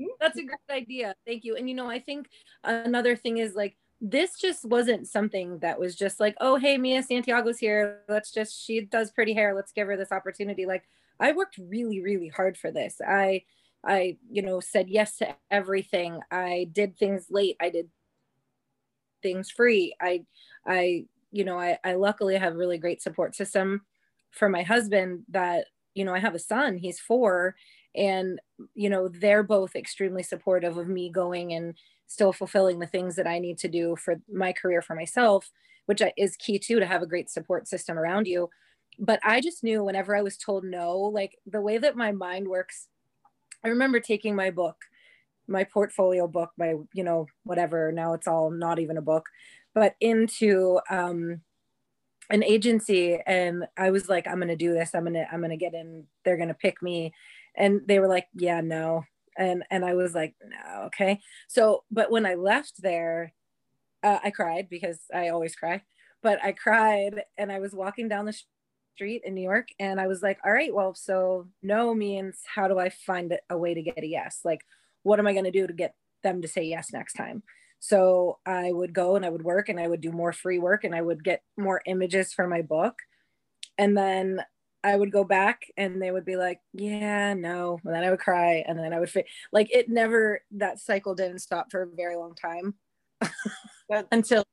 Mm-hmm. 0.00 0.06
That's 0.18 0.38
a 0.38 0.44
great 0.44 0.58
idea. 0.70 1.14
Thank 1.26 1.44
you. 1.44 1.54
And 1.56 1.68
you 1.68 1.74
know, 1.74 1.90
I 1.90 1.98
think 1.98 2.30
another 2.64 3.14
thing 3.14 3.36
is 3.36 3.54
like 3.54 3.76
this 4.00 4.38
just 4.38 4.64
wasn't 4.64 5.06
something 5.06 5.58
that 5.58 5.78
was 5.78 5.94
just 5.94 6.20
like, 6.20 6.34
oh, 6.40 6.56
hey, 6.56 6.78
Mia 6.78 7.02
Santiago's 7.02 7.58
here. 7.58 8.00
Let's 8.08 8.32
just, 8.32 8.64
she 8.64 8.80
does 8.80 9.10
pretty 9.10 9.34
hair. 9.34 9.54
Let's 9.54 9.72
give 9.72 9.86
her 9.88 9.96
this 9.96 10.10
opportunity. 10.10 10.64
Like, 10.64 10.84
I 11.18 11.32
worked 11.32 11.58
really, 11.58 12.00
really 12.00 12.28
hard 12.28 12.56
for 12.56 12.70
this. 12.70 13.00
I, 13.06 13.42
I, 13.84 14.16
you 14.30 14.40
know, 14.40 14.60
said 14.60 14.88
yes 14.88 15.18
to 15.18 15.34
everything. 15.50 16.20
I 16.30 16.68
did 16.72 16.96
things 16.96 17.26
late. 17.30 17.56
I 17.60 17.68
did 17.68 17.90
things 19.22 19.50
free. 19.50 19.94
I, 20.00 20.24
I, 20.66 21.04
you 21.30 21.44
know, 21.44 21.58
I, 21.58 21.78
I 21.84 21.94
luckily 21.94 22.36
have 22.36 22.54
a 22.54 22.58
really 22.58 22.78
great 22.78 23.02
support 23.02 23.34
system 23.34 23.82
for 24.30 24.48
my 24.48 24.62
husband 24.62 25.24
that, 25.28 25.66
you 25.94 26.04
know, 26.04 26.14
I 26.14 26.18
have 26.18 26.34
a 26.34 26.38
son, 26.38 26.78
he's 26.78 27.00
four, 27.00 27.54
and 27.94 28.40
you 28.74 28.88
know 28.88 29.08
they're 29.08 29.42
both 29.42 29.74
extremely 29.74 30.22
supportive 30.22 30.76
of 30.76 30.88
me 30.88 31.10
going 31.10 31.52
and 31.52 31.74
still 32.06 32.32
fulfilling 32.32 32.78
the 32.78 32.86
things 32.86 33.16
that 33.16 33.26
i 33.26 33.38
need 33.38 33.58
to 33.58 33.68
do 33.68 33.96
for 33.96 34.20
my 34.32 34.52
career 34.52 34.82
for 34.82 34.94
myself 34.94 35.50
which 35.86 36.02
is 36.16 36.36
key 36.36 36.58
too 36.58 36.78
to 36.78 36.86
have 36.86 37.02
a 37.02 37.06
great 37.06 37.28
support 37.28 37.66
system 37.66 37.98
around 37.98 38.26
you. 38.26 38.48
But 38.98 39.18
i 39.24 39.40
just 39.40 39.64
knew 39.64 39.82
whenever 39.82 40.14
i 40.14 40.22
was 40.22 40.36
told 40.36 40.64
no 40.64 40.98
like 40.98 41.36
the 41.46 41.60
way 41.60 41.78
that 41.78 41.96
my 41.96 42.12
mind 42.12 42.46
works 42.46 42.86
i 43.64 43.68
remember 43.68 43.98
taking 43.98 44.36
my 44.36 44.50
book 44.50 44.76
my 45.48 45.64
portfolio 45.64 46.28
book 46.28 46.50
my 46.56 46.74
you 46.92 47.02
know 47.02 47.26
whatever 47.44 47.90
now 47.92 48.12
it's 48.12 48.28
all 48.28 48.50
not 48.50 48.78
even 48.78 48.98
a 48.98 49.02
book 49.02 49.26
but 49.74 49.94
into 50.00 50.78
um 50.90 51.40
an 52.30 52.44
agency 52.44 53.18
and 53.26 53.64
i 53.76 53.90
was 53.90 54.08
like 54.08 54.26
i'm 54.26 54.38
gonna 54.38 54.56
do 54.56 54.72
this. 54.72 54.94
I'm 54.94 55.04
gonna 55.04 55.26
i'm 55.30 55.40
gonna 55.40 55.56
get 55.56 55.74
in. 55.74 56.04
They're 56.24 56.36
gonna 56.36 56.54
pick 56.54 56.82
me. 56.82 57.12
And 57.56 57.80
they 57.86 57.98
were 57.98 58.08
like 58.08 58.26
yeah 58.34 58.60
no. 58.60 59.04
And 59.36 59.64
and 59.70 59.84
i 59.84 59.94
was 59.94 60.14
like 60.14 60.34
no 60.44 60.82
okay. 60.84 61.20
So 61.48 61.84
but 61.90 62.10
when 62.10 62.26
i 62.26 62.34
left 62.34 62.82
there 62.82 63.32
uh, 64.02 64.18
i 64.24 64.30
cried 64.30 64.68
because 64.70 65.00
i 65.14 65.28
always 65.28 65.56
cry. 65.56 65.82
But 66.22 66.42
i 66.42 66.52
cried 66.52 67.22
and 67.36 67.50
i 67.50 67.58
was 67.58 67.74
walking 67.74 68.08
down 68.08 68.26
the 68.26 68.38
street 68.94 69.22
in 69.24 69.34
new 69.34 69.42
york 69.42 69.68
and 69.78 69.98
i 69.98 70.06
was 70.06 70.20
like 70.20 70.38
all 70.44 70.52
right 70.52 70.74
well 70.74 70.94
so 70.94 71.46
no 71.62 71.94
means 71.94 72.40
how 72.54 72.68
do 72.68 72.78
i 72.78 72.90
find 72.90 73.34
a 73.48 73.56
way 73.56 73.72
to 73.72 73.82
get 73.82 74.02
a 74.02 74.06
yes? 74.06 74.40
Like 74.44 74.60
what 75.02 75.18
am 75.18 75.26
i 75.26 75.32
to 75.32 75.50
do 75.50 75.66
to 75.66 75.72
get 75.72 75.94
them 76.22 76.42
to 76.42 76.48
say 76.48 76.62
yes 76.62 76.92
next 76.92 77.14
time 77.14 77.42
so 77.80 78.38
i 78.46 78.70
would 78.70 78.92
go 78.92 79.16
and 79.16 79.24
i 79.24 79.28
would 79.28 79.42
work 79.42 79.68
and 79.68 79.80
i 79.80 79.88
would 79.88 80.00
do 80.00 80.12
more 80.12 80.32
free 80.32 80.58
work 80.58 80.84
and 80.84 80.94
i 80.94 81.02
would 81.02 81.24
get 81.24 81.42
more 81.56 81.82
images 81.86 82.32
for 82.32 82.46
my 82.46 82.62
book 82.62 82.94
and 83.78 83.96
then 83.96 84.42
I 84.82 84.96
would 84.96 85.12
go 85.12 85.24
back 85.24 85.62
and 85.76 86.00
they 86.00 86.10
would 86.10 86.24
be 86.24 86.36
like, 86.36 86.60
yeah, 86.72 87.34
no. 87.34 87.78
And 87.84 87.94
then 87.94 88.04
I 88.04 88.10
would 88.10 88.20
cry 88.20 88.64
and 88.66 88.78
then 88.78 88.92
I 88.92 89.00
would, 89.00 89.10
fit. 89.10 89.26
like, 89.52 89.74
it 89.74 89.88
never, 89.88 90.40
that 90.52 90.80
cycle 90.80 91.14
didn't 91.14 91.40
stop 91.40 91.70
for 91.70 91.82
a 91.82 91.86
very 91.86 92.16
long 92.16 92.34
time 92.34 92.74
until 94.12 94.44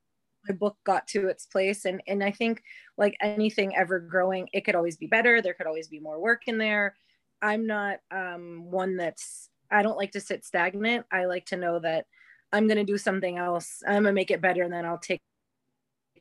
my 0.46 0.54
book 0.54 0.76
got 0.84 1.06
to 1.08 1.28
its 1.28 1.46
place. 1.46 1.86
And, 1.86 2.02
and 2.06 2.22
I 2.22 2.30
think, 2.30 2.62
like 2.98 3.16
anything 3.20 3.74
ever 3.76 4.00
growing, 4.00 4.48
it 4.52 4.64
could 4.64 4.74
always 4.74 4.96
be 4.96 5.06
better. 5.06 5.40
There 5.40 5.54
could 5.54 5.66
always 5.66 5.88
be 5.88 6.00
more 6.00 6.20
work 6.20 6.42
in 6.46 6.58
there. 6.58 6.96
I'm 7.40 7.66
not 7.66 7.98
um, 8.10 8.70
one 8.70 8.96
that's, 8.96 9.48
I 9.70 9.82
don't 9.82 9.96
like 9.96 10.12
to 10.12 10.20
sit 10.20 10.44
stagnant. 10.44 11.06
I 11.12 11.24
like 11.24 11.46
to 11.46 11.56
know 11.56 11.78
that 11.78 12.06
I'm 12.52 12.66
going 12.66 12.78
to 12.78 12.84
do 12.84 12.98
something 12.98 13.36
else. 13.36 13.82
I'm 13.86 14.02
going 14.02 14.04
to 14.04 14.12
make 14.12 14.30
it 14.30 14.40
better 14.40 14.62
and 14.62 14.72
then 14.72 14.84
I'll 14.84 14.98
take 14.98 15.20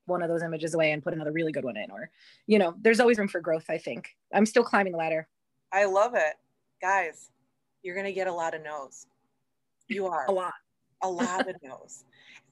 one 0.05 0.21
of 0.21 0.29
those 0.29 0.43
images 0.43 0.73
away 0.73 0.91
and 0.91 1.03
put 1.03 1.13
another 1.13 1.31
really 1.31 1.51
good 1.51 1.65
one 1.65 1.75
in 1.75 1.91
or 1.91 2.09
you 2.45 2.57
know 2.57 2.73
there's 2.81 3.01
always 3.01 3.17
room 3.17 3.27
for 3.27 3.41
growth 3.41 3.65
i 3.69 3.77
think. 3.77 4.15
I'm 4.33 4.45
still 4.45 4.63
climbing 4.63 4.93
the 4.93 4.97
ladder. 4.97 5.27
I 5.73 5.83
love 5.83 6.15
it. 6.15 6.35
Guys 6.81 7.29
you're 7.83 7.95
going 7.95 8.05
to 8.05 8.13
get 8.13 8.27
a 8.27 8.33
lot 8.33 8.53
of 8.53 8.63
no's. 8.63 9.07
You 9.87 10.07
are. 10.07 10.25
A 10.27 10.31
lot. 10.31 10.53
A 11.03 11.09
lot 11.09 11.47
of 11.47 11.55
no's. 11.61 12.05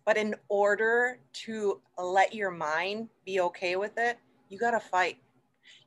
But 0.06 0.18
in 0.18 0.36
order 0.50 1.18
to 1.46 1.82
let 1.98 2.34
your 2.34 2.52
mind 2.52 3.10
be 3.26 3.40
okay 3.40 3.76
with 3.76 3.98
it 3.98 4.18
you 4.50 4.60
got 4.60 4.72
to 4.72 4.80
fight. 4.80 5.18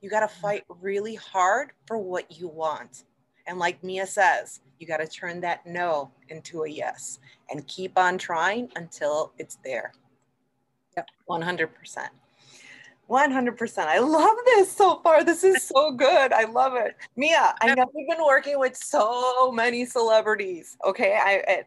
You 0.00 0.10
got 0.10 0.20
to 0.20 0.28
fight 0.28 0.64
really 0.80 1.14
hard 1.14 1.72
for 1.86 1.98
what 1.98 2.38
you 2.38 2.48
want 2.48 3.04
and 3.48 3.58
like 3.58 3.82
mia 3.82 4.06
says 4.06 4.60
you 4.78 4.86
got 4.86 4.98
to 4.98 5.06
turn 5.08 5.40
that 5.40 5.66
no 5.66 6.10
into 6.28 6.62
a 6.62 6.68
yes 6.68 7.18
and 7.50 7.66
keep 7.66 7.98
on 7.98 8.16
trying 8.16 8.70
until 8.76 9.32
it's 9.38 9.58
there 9.64 9.92
Yep, 10.98 11.08
100%. 11.28 12.08
100%. 13.08 13.78
I 13.78 13.98
love 13.98 14.36
this 14.44 14.72
so 14.72 15.00
far. 15.02 15.24
This 15.24 15.44
is 15.44 15.62
so 15.62 15.92
good. 15.92 16.32
I 16.32 16.44
love 16.44 16.74
it. 16.74 16.96
Mia, 17.16 17.54
I 17.60 17.74
know 17.74 17.86
you've 17.94 18.08
been 18.08 18.24
working 18.26 18.58
with 18.58 18.76
so 18.76 19.52
many 19.52 19.84
celebrities. 19.86 20.76
Okay. 20.84 21.16
I, 21.16 21.64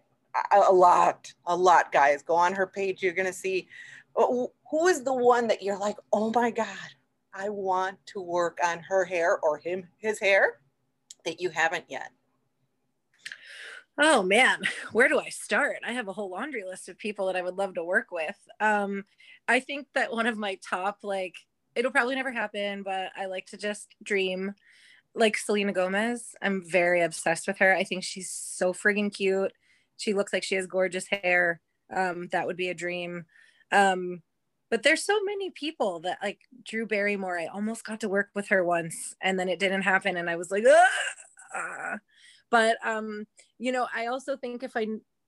I, 0.52 0.65
a 0.67 0.72
lot, 0.72 1.34
a 1.48 1.56
lot, 1.56 1.91
guys. 1.91 2.22
Go 2.24 2.36
on 2.36 2.54
her 2.54 2.67
page. 2.67 3.02
You're 3.02 3.13
going 3.13 3.28
to 3.28 3.34
see 3.34 3.67
who 4.15 4.88
is 4.88 5.04
the 5.04 5.13
one 5.13 5.48
that 5.48 5.63
you're 5.63 5.80
like, 5.80 5.96
oh 6.12 6.32
my 6.36 6.52
God, 6.52 6.67
I 7.34 7.50
want 7.50 7.98
to 8.08 8.22
work 8.22 8.60
on 8.63 8.80
her 8.80 9.06
hair 9.06 9.39
or 9.39 9.58
him, 9.58 9.88
his 9.98 10.20
hair 10.20 10.60
that 11.25 11.41
you 11.41 11.49
haven't 11.49 11.86
yet. 11.89 12.12
Oh 13.97 14.23
man, 14.23 14.62
where 14.91 15.07
do 15.07 15.19
I 15.19 15.29
start? 15.29 15.79
I 15.86 15.93
have 15.93 16.07
a 16.07 16.13
whole 16.13 16.29
laundry 16.29 16.63
list 16.63 16.89
of 16.89 16.97
people 16.97 17.27
that 17.27 17.36
I 17.36 17.41
would 17.41 17.57
love 17.57 17.75
to 17.75 17.84
work 17.84 18.12
with. 18.12 18.38
Um, 18.60 19.03
I 19.47 19.60
think 19.60 19.88
that 19.95 20.12
one 20.12 20.27
of 20.27 20.38
my 20.38 20.57
top, 20.67 20.99
like, 21.03 21.36
it'll 21.75 21.91
probably 21.91 22.15
never 22.15 22.31
happen, 22.31 22.84
but 22.84 23.12
I 23.15 23.25
like 23.25 23.47
to 23.47 23.57
just 23.57 23.95
dream. 24.03 24.53
Like 25.13 25.36
Selena 25.36 25.73
Gomez, 25.73 26.36
I'm 26.41 26.63
very 26.65 27.01
obsessed 27.01 27.45
with 27.45 27.57
her. 27.57 27.75
I 27.75 27.84
think 27.84 28.03
she's 28.03 28.31
so 28.31 28.71
friggin' 28.71 29.13
cute. 29.13 29.51
She 29.97 30.13
looks 30.13 30.31
like 30.31 30.43
she 30.43 30.55
has 30.55 30.67
gorgeous 30.67 31.05
hair. 31.07 31.60
Um, 31.93 32.29
that 32.31 32.47
would 32.47 32.55
be 32.55 32.69
a 32.69 32.73
dream. 32.73 33.25
Um, 33.73 34.21
but 34.71 34.84
there's 34.84 35.03
so 35.03 35.19
many 35.25 35.51
people 35.51 35.99
that 35.99 36.17
like 36.23 36.39
Drew 36.63 36.88
Barrymore. 36.88 37.38
I 37.38 37.47
almost 37.47 37.84
got 37.84 37.99
to 37.99 38.10
work 38.10 38.29
with 38.34 38.47
her 38.47 38.63
once, 38.63 39.13
and 39.21 39.38
then 39.38 39.49
it 39.49 39.60
didn't 39.60 39.81
happen, 39.81 40.15
and 40.15 40.29
I 40.29 40.38
was 40.38 40.49
like, 40.49 40.63
but 42.49 42.77
um, 42.84 43.25
you 43.60 43.73
know, 43.73 43.86
I 43.93 44.07
also 44.07 44.38
think 44.38 44.63
if 44.63 44.77
I, 44.77 44.88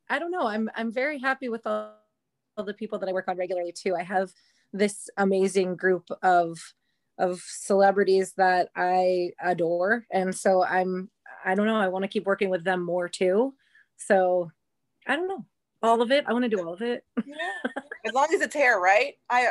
I 0.09 0.17
don't 0.17 0.31
know, 0.31 0.47
I'm 0.47 0.69
I'm 0.75 0.93
very 0.93 1.19
happy 1.19 1.49
with 1.49 1.67
all 1.67 1.93
all 2.57 2.63
the 2.63 2.73
people 2.73 2.99
that 2.99 3.09
I 3.09 3.13
work 3.13 3.27
on 3.27 3.37
regularly 3.37 3.73
too. 3.73 3.95
I 3.95 4.03
have 4.03 4.31
this 4.71 5.09
amazing 5.17 5.75
group 5.75 6.07
of 6.21 6.57
of 7.17 7.41
celebrities 7.41 8.33
that 8.37 8.69
I 8.77 9.31
adore, 9.43 10.05
and 10.09 10.33
so 10.33 10.63
I'm 10.63 11.09
I 11.43 11.55
don't 11.55 11.67
know. 11.67 11.75
I 11.75 11.89
want 11.89 12.03
to 12.03 12.09
keep 12.09 12.25
working 12.25 12.49
with 12.49 12.63
them 12.63 12.81
more 12.81 13.09
too. 13.09 13.53
So 13.97 14.51
I 15.05 15.17
don't 15.17 15.27
know 15.27 15.45
all 15.81 16.01
of 16.01 16.11
it. 16.11 16.23
I 16.25 16.31
want 16.31 16.43
to 16.43 16.49
do 16.49 16.65
all 16.65 16.73
of 16.73 16.81
it. 16.81 17.03
yeah. 17.25 17.35
As 18.05 18.13
long 18.13 18.27
as 18.33 18.41
it's 18.41 18.55
hair, 18.55 18.79
right? 18.79 19.15
I, 19.29 19.47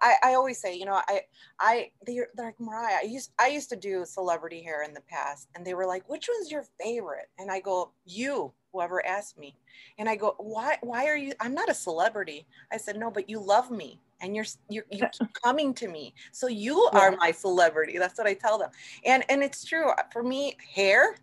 I, 0.00 0.14
I 0.24 0.34
always 0.34 0.60
say, 0.60 0.76
you 0.76 0.84
know, 0.84 1.00
I, 1.08 1.22
I, 1.60 1.90
they're, 2.06 2.28
they're 2.34 2.46
like 2.46 2.60
Mariah. 2.60 2.98
I 3.02 3.06
used, 3.06 3.32
I 3.38 3.48
used 3.48 3.68
to 3.70 3.76
do 3.76 4.04
celebrity 4.04 4.62
hair 4.62 4.82
in 4.82 4.92
the 4.92 5.02
past, 5.02 5.48
and 5.54 5.64
they 5.64 5.74
were 5.74 5.86
like, 5.86 6.08
"Which 6.08 6.28
one's 6.32 6.50
your 6.50 6.64
favorite?" 6.80 7.28
And 7.38 7.50
I 7.50 7.60
go, 7.60 7.92
"You." 8.04 8.52
whoever 8.72 9.04
asked 9.06 9.38
me 9.38 9.54
and 9.98 10.08
i 10.08 10.16
go 10.16 10.34
why 10.38 10.76
why 10.80 11.06
are 11.06 11.16
you 11.16 11.32
i'm 11.40 11.54
not 11.54 11.68
a 11.68 11.74
celebrity 11.74 12.46
i 12.72 12.76
said 12.76 12.98
no 12.98 13.10
but 13.10 13.28
you 13.28 13.38
love 13.38 13.70
me 13.70 14.00
and 14.20 14.34
you're 14.34 14.46
you're 14.68 14.84
you 14.90 15.04
keep 15.12 15.28
coming 15.44 15.74
to 15.74 15.88
me 15.88 16.14
so 16.32 16.48
you 16.48 16.88
are 16.94 17.14
my 17.16 17.30
celebrity 17.30 17.98
that's 17.98 18.18
what 18.18 18.26
i 18.26 18.34
tell 18.34 18.58
them 18.58 18.70
and 19.04 19.24
and 19.28 19.42
it's 19.42 19.64
true 19.64 19.90
for 20.12 20.22
me 20.22 20.56
hair 20.74 21.16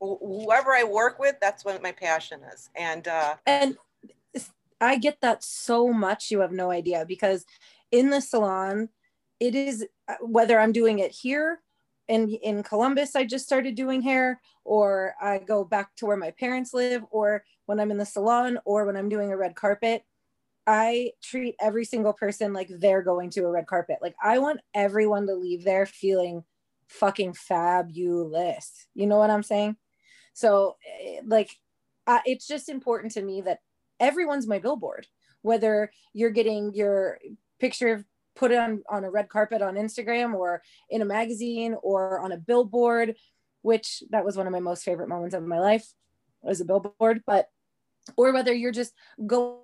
whoever 0.00 0.72
i 0.72 0.84
work 0.84 1.18
with 1.18 1.36
that's 1.40 1.64
what 1.64 1.82
my 1.82 1.92
passion 1.92 2.40
is 2.52 2.68
and 2.76 3.08
uh 3.08 3.34
and 3.46 3.76
i 4.80 4.96
get 4.96 5.20
that 5.20 5.42
so 5.42 5.92
much 5.92 6.30
you 6.30 6.40
have 6.40 6.52
no 6.52 6.70
idea 6.70 7.04
because 7.06 7.44
in 7.90 8.10
the 8.10 8.20
salon 8.20 8.88
it 9.40 9.54
is 9.54 9.86
uh, 10.08 10.14
whether 10.20 10.58
i'm 10.58 10.72
doing 10.72 10.98
it 10.98 11.10
here 11.10 11.60
in 12.08 12.28
in 12.28 12.62
Columbus 12.62 13.16
I 13.16 13.24
just 13.24 13.44
started 13.44 13.74
doing 13.74 14.00
hair 14.00 14.40
or 14.64 15.14
I 15.20 15.38
go 15.38 15.64
back 15.64 15.94
to 15.96 16.06
where 16.06 16.16
my 16.16 16.30
parents 16.30 16.72
live 16.72 17.04
or 17.10 17.44
when 17.66 17.80
I'm 17.80 17.90
in 17.90 17.98
the 17.98 18.06
salon 18.06 18.58
or 18.64 18.84
when 18.84 18.96
I'm 18.96 19.08
doing 19.08 19.32
a 19.32 19.36
red 19.36 19.56
carpet 19.56 20.04
I 20.66 21.12
treat 21.22 21.54
every 21.60 21.84
single 21.84 22.12
person 22.12 22.52
like 22.52 22.68
they're 22.68 23.02
going 23.02 23.30
to 23.30 23.44
a 23.44 23.50
red 23.50 23.66
carpet. 23.66 23.98
Like 24.02 24.16
I 24.22 24.38
want 24.38 24.60
everyone 24.74 25.26
to 25.28 25.34
leave 25.34 25.64
there 25.64 25.86
feeling 25.86 26.42
fucking 26.88 27.34
fabulous. 27.34 28.86
You 28.94 29.06
know 29.06 29.18
what 29.18 29.30
I'm 29.30 29.44
saying? 29.44 29.76
So 30.32 30.76
eh, 31.04 31.20
like 31.24 31.50
uh, 32.06 32.20
it's 32.24 32.46
just 32.46 32.68
important 32.68 33.12
to 33.12 33.22
me 33.22 33.42
that 33.42 33.60
everyone's 34.00 34.46
my 34.46 34.58
billboard 34.58 35.06
whether 35.42 35.90
you're 36.12 36.30
getting 36.30 36.74
your 36.74 37.18
picture 37.60 38.04
put 38.34 38.52
on 38.52 38.82
on 38.88 39.04
a 39.04 39.10
red 39.10 39.28
carpet 39.28 39.62
on 39.62 39.74
instagram 39.74 40.34
or 40.34 40.62
in 40.90 41.02
a 41.02 41.04
magazine 41.04 41.76
or 41.82 42.20
on 42.20 42.32
a 42.32 42.36
billboard 42.36 43.14
which 43.66 44.04
that 44.10 44.24
was 44.24 44.36
one 44.36 44.46
of 44.46 44.52
my 44.52 44.60
most 44.60 44.84
favorite 44.84 45.08
moments 45.08 45.34
of 45.34 45.42
my 45.42 45.58
life 45.58 45.92
was 46.40 46.60
a 46.60 46.64
billboard. 46.64 47.22
But 47.26 47.48
or 48.16 48.32
whether 48.32 48.54
you're 48.54 48.70
just 48.70 48.94
going 49.26 49.58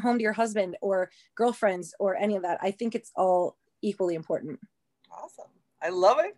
home 0.00 0.16
to 0.16 0.22
your 0.22 0.32
husband 0.32 0.76
or 0.80 1.10
girlfriends 1.34 1.94
or 1.98 2.16
any 2.16 2.36
of 2.36 2.42
that 2.42 2.58
i 2.62 2.70
think 2.70 2.94
it's 2.94 3.12
all 3.14 3.56
equally 3.80 4.14
important. 4.14 4.58
Awesome. 5.10 5.50
I 5.80 5.90
love 5.90 6.18
it. 6.18 6.36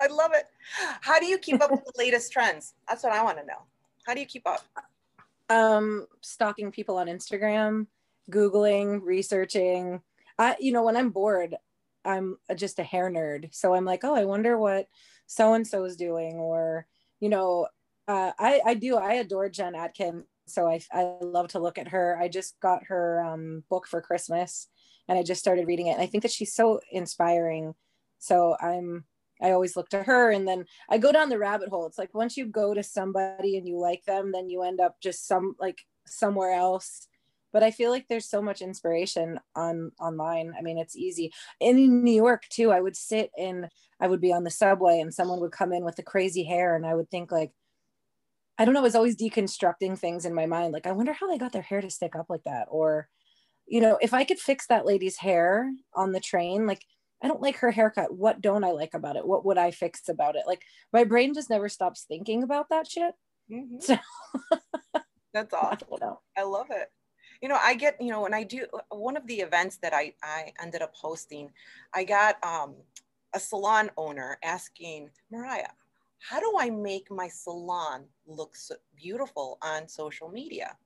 I 0.00 0.06
love 0.06 0.32
it. 0.34 0.46
How 1.02 1.20
do 1.20 1.26
you 1.26 1.38
keep 1.38 1.62
up 1.62 1.70
with 1.70 1.84
the 1.84 1.92
latest 1.98 2.32
trends? 2.32 2.74
That's 2.88 3.02
what 3.02 3.12
i 3.12 3.22
want 3.22 3.38
to 3.38 3.44
know. 3.44 3.66
How 4.06 4.14
do 4.14 4.20
you 4.20 4.26
keep 4.26 4.46
up 4.46 4.64
um 5.50 6.06
stalking 6.22 6.70
people 6.70 6.96
on 6.96 7.06
instagram 7.06 7.86
googling 8.30 9.00
researching. 9.02 10.00
I 10.38 10.56
you 10.58 10.72
know 10.72 10.82
when 10.82 10.96
i'm 10.96 11.10
bored 11.10 11.56
i'm 12.04 12.36
just 12.56 12.78
a 12.78 12.84
hair 12.84 13.10
nerd. 13.10 13.54
So 13.54 13.74
i'm 13.74 13.84
like 13.84 14.04
oh 14.04 14.14
i 14.14 14.24
wonder 14.24 14.58
what 14.58 14.86
so 15.26 15.54
and 15.54 15.66
so 15.66 15.84
is 15.84 15.96
doing 15.96 16.34
or 16.34 16.86
you 17.20 17.28
know 17.28 17.68
uh, 18.06 18.32
I, 18.38 18.60
I 18.66 18.74
do 18.74 18.96
i 18.96 19.14
adore 19.14 19.48
jen 19.48 19.74
atkin. 19.74 20.24
So 20.46 20.68
I, 20.68 20.80
I 20.92 21.16
love 21.22 21.48
to 21.48 21.58
look 21.58 21.78
at 21.78 21.88
her. 21.88 22.18
I 22.20 22.28
just 22.28 22.60
got 22.60 22.84
her 22.84 23.24
um, 23.24 23.64
book 23.70 23.86
for 23.86 24.00
christmas 24.00 24.68
and 25.08 25.18
i 25.18 25.22
just 25.22 25.40
started 25.40 25.66
reading 25.66 25.88
it. 25.88 25.92
And 25.92 26.02
i 26.02 26.06
think 26.06 26.22
that 26.22 26.32
she's 26.32 26.54
so 26.54 26.80
inspiring. 26.90 27.74
So 28.18 28.56
i'm 28.60 29.04
I 29.42 29.50
always 29.50 29.76
look 29.76 29.88
to 29.90 30.02
her 30.02 30.30
and 30.30 30.46
then 30.46 30.64
I 30.88 30.98
go 30.98 31.12
down 31.12 31.28
the 31.28 31.38
rabbit 31.38 31.68
hole. 31.68 31.86
It's 31.86 31.98
like 31.98 32.14
once 32.14 32.36
you 32.36 32.46
go 32.46 32.74
to 32.74 32.82
somebody 32.82 33.56
and 33.56 33.66
you 33.66 33.78
like 33.78 34.04
them, 34.04 34.32
then 34.32 34.48
you 34.48 34.62
end 34.62 34.80
up 34.80 34.96
just 35.00 35.26
some 35.26 35.54
like 35.58 35.78
somewhere 36.06 36.52
else. 36.52 37.08
But 37.52 37.62
I 37.62 37.70
feel 37.70 37.90
like 37.90 38.06
there's 38.08 38.28
so 38.28 38.42
much 38.42 38.62
inspiration 38.62 39.38
on 39.54 39.92
online. 40.00 40.52
I 40.58 40.62
mean, 40.62 40.78
it's 40.78 40.96
easy. 40.96 41.32
In 41.60 42.02
New 42.02 42.14
York 42.14 42.42
too, 42.48 42.72
I 42.72 42.80
would 42.80 42.96
sit 42.96 43.30
and 43.38 43.68
I 44.00 44.08
would 44.08 44.20
be 44.20 44.32
on 44.32 44.44
the 44.44 44.50
subway 44.50 44.98
and 44.98 45.14
someone 45.14 45.40
would 45.40 45.52
come 45.52 45.72
in 45.72 45.84
with 45.84 45.96
the 45.96 46.02
crazy 46.02 46.42
hair 46.42 46.74
and 46.74 46.84
I 46.84 46.94
would 46.94 47.10
think 47.10 47.30
like, 47.30 47.52
I 48.58 48.64
don't 48.64 48.74
know, 48.74 48.80
I 48.80 48.84
was 48.84 48.94
always 48.94 49.16
deconstructing 49.16 49.98
things 49.98 50.24
in 50.24 50.34
my 50.34 50.46
mind. 50.46 50.72
Like, 50.72 50.86
I 50.86 50.92
wonder 50.92 51.12
how 51.12 51.28
they 51.28 51.38
got 51.38 51.52
their 51.52 51.62
hair 51.62 51.80
to 51.80 51.90
stick 51.90 52.14
up 52.16 52.26
like 52.28 52.44
that. 52.44 52.66
Or, 52.70 53.08
you 53.66 53.80
know, 53.80 53.98
if 54.00 54.14
I 54.14 54.24
could 54.24 54.38
fix 54.38 54.66
that 54.68 54.86
lady's 54.86 55.16
hair 55.16 55.72
on 55.94 56.12
the 56.12 56.20
train, 56.20 56.66
like 56.66 56.82
I 57.24 57.28
don't 57.28 57.40
like 57.40 57.56
her 57.56 57.70
haircut. 57.70 58.14
What 58.14 58.42
don't 58.42 58.64
I 58.64 58.72
like 58.72 58.92
about 58.92 59.16
it? 59.16 59.26
What 59.26 59.46
would 59.46 59.56
I 59.56 59.70
fix 59.70 60.10
about 60.10 60.36
it? 60.36 60.42
Like 60.46 60.62
my 60.92 61.04
brain 61.04 61.32
just 61.32 61.48
never 61.48 61.70
stops 61.70 62.04
thinking 62.06 62.42
about 62.42 62.68
that 62.68 62.86
shit. 62.86 63.14
Mm-hmm. 63.50 63.78
So 63.80 63.96
that's 65.32 65.54
awesome. 65.54 65.88
I, 66.36 66.40
I 66.40 66.42
love 66.42 66.66
it. 66.70 66.90
You 67.40 67.48
know, 67.48 67.58
I 67.60 67.76
get, 67.76 67.98
you 67.98 68.10
know, 68.10 68.20
when 68.20 68.34
I 68.34 68.42
do 68.42 68.66
one 68.90 69.16
of 69.16 69.26
the 69.26 69.36
events 69.36 69.78
that 69.78 69.94
I, 69.94 70.12
I 70.22 70.52
ended 70.62 70.82
up 70.82 70.92
hosting, 70.94 71.50
I 71.94 72.04
got 72.04 72.36
um, 72.44 72.74
a 73.32 73.40
salon 73.40 73.90
owner 73.96 74.36
asking 74.44 75.08
Mariah, 75.32 75.72
how 76.18 76.40
do 76.40 76.56
I 76.58 76.68
make 76.68 77.10
my 77.10 77.28
salon 77.28 78.04
look 78.26 78.54
so 78.54 78.74
beautiful 78.94 79.56
on 79.62 79.88
social 79.88 80.28
media? 80.28 80.76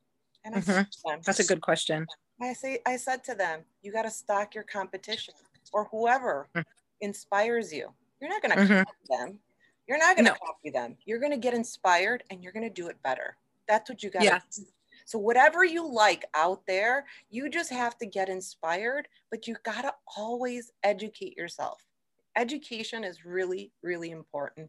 And 0.45 0.55
I 0.55 0.61
mm-hmm. 0.61 1.11
them, 1.11 1.21
that's 1.27 1.41
a 1.41 1.45
good 1.45 1.63
question. 1.63 2.07
I 2.41 2.53
say, 2.53 2.79
I 2.87 2.97
said 2.97 3.25
to 3.25 3.35
them, 3.35 3.63
you 3.83 3.91
got 3.91 4.03
to 4.03 4.11
stock 4.11 4.55
your 4.55 4.63
competition 4.63 5.35
or 5.73 5.89
whoever 5.91 6.49
mm-hmm. 6.55 6.63
inspires 7.01 7.73
you. 7.73 7.89
You're 8.21 8.31
not 8.31 8.43
going 8.43 8.57
to 8.57 8.63
mm-hmm. 8.63 8.79
copy 8.79 9.07
them. 9.09 9.39
You're 9.87 9.99
not 9.99 10.17
going 10.17 10.27
to 10.27 10.33
no. 10.33 10.47
copy 10.47 10.71
them. 10.71 10.97
You're 11.07 11.19
going 11.19 11.33
to 11.33 11.39
get 11.39 11.55
inspired 11.55 12.23
and 12.31 12.43
you're 12.43 12.53
going 12.53 12.69
to 12.69 12.71
do 12.71 12.89
it 12.89 13.03
better. 13.03 13.37
That's 13.69 13.89
what 13.89 14.03
you 14.03 14.11
got. 14.11 14.23
Yeah. 14.23 14.41
So 15.05 15.19
whatever 15.19 15.65
you 15.65 15.91
like 15.91 16.27
out 16.35 16.67
there, 16.67 17.07
you 17.31 17.49
just 17.49 17.71
have 17.71 17.97
to 17.99 18.07
get 18.07 18.29
inspired, 18.29 19.09
but 19.31 19.47
you 19.47 19.57
got 19.65 19.83
to 19.83 19.95
always 20.17 20.73
educate 20.83 21.37
yourself. 21.37 21.81
Education 22.37 23.05
is 23.05 23.25
really, 23.25 23.73
really 23.83 24.11
important 24.11 24.69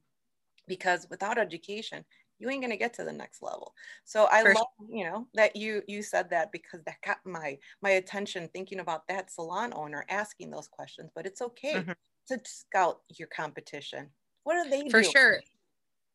because 0.67 1.07
without 1.09 1.37
education, 1.37 2.05
you 2.39 2.49
ain't 2.49 2.61
gonna 2.61 2.77
get 2.77 2.93
to 2.95 3.03
the 3.03 3.11
next 3.11 3.41
level. 3.41 3.73
So 4.05 4.27
I 4.31 4.41
For 4.41 4.53
love, 4.53 4.67
you 4.89 5.03
know, 5.03 5.27
that 5.35 5.55
you 5.55 5.83
you 5.87 6.01
said 6.01 6.29
that 6.31 6.51
because 6.51 6.81
that 6.85 7.01
got 7.05 7.17
my 7.25 7.57
my 7.81 7.91
attention 7.91 8.49
thinking 8.51 8.79
about 8.79 9.07
that 9.07 9.31
salon 9.31 9.73
owner 9.75 10.05
asking 10.09 10.49
those 10.49 10.67
questions. 10.67 11.11
But 11.13 11.25
it's 11.25 11.41
okay 11.41 11.75
mm-hmm. 11.75 11.91
to 12.29 12.39
scout 12.45 13.01
your 13.17 13.27
competition. 13.27 14.09
What 14.43 14.55
are 14.55 14.69
they 14.69 14.89
For 14.89 15.01
doing? 15.01 15.11
sure. 15.11 15.41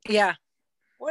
Yeah. 0.09 0.35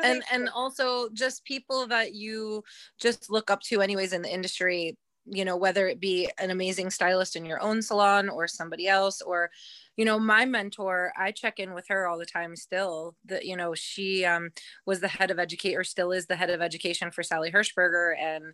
And 0.03 0.23
and 0.31 0.49
also 0.49 1.09
just 1.13 1.45
people 1.45 1.85
that 1.87 2.15
you 2.15 2.63
just 2.99 3.29
look 3.29 3.51
up 3.51 3.61
to 3.63 3.81
anyways 3.81 4.13
in 4.13 4.23
the 4.23 4.33
industry 4.33 4.97
you 5.25 5.45
know 5.45 5.55
whether 5.55 5.87
it 5.87 5.99
be 5.99 6.29
an 6.37 6.51
amazing 6.51 6.89
stylist 6.89 7.35
in 7.35 7.45
your 7.45 7.61
own 7.61 7.81
salon 7.81 8.27
or 8.27 8.47
somebody 8.47 8.87
else 8.87 9.21
or 9.21 9.49
you 9.97 10.05
know 10.05 10.19
my 10.19 10.45
mentor 10.45 11.13
i 11.17 11.31
check 11.31 11.59
in 11.59 11.73
with 11.73 11.87
her 11.87 12.07
all 12.07 12.17
the 12.17 12.25
time 12.25 12.55
still 12.55 13.15
that 13.25 13.45
you 13.45 13.55
know 13.55 13.73
she 13.75 14.25
um, 14.25 14.49
was 14.85 14.99
the 14.99 15.07
head 15.07 15.31
of 15.31 15.39
educate 15.39 15.75
or 15.75 15.83
still 15.83 16.11
is 16.11 16.27
the 16.27 16.35
head 16.35 16.49
of 16.49 16.61
education 16.61 17.11
for 17.11 17.23
sally 17.23 17.51
hershberger 17.51 18.13
and 18.19 18.53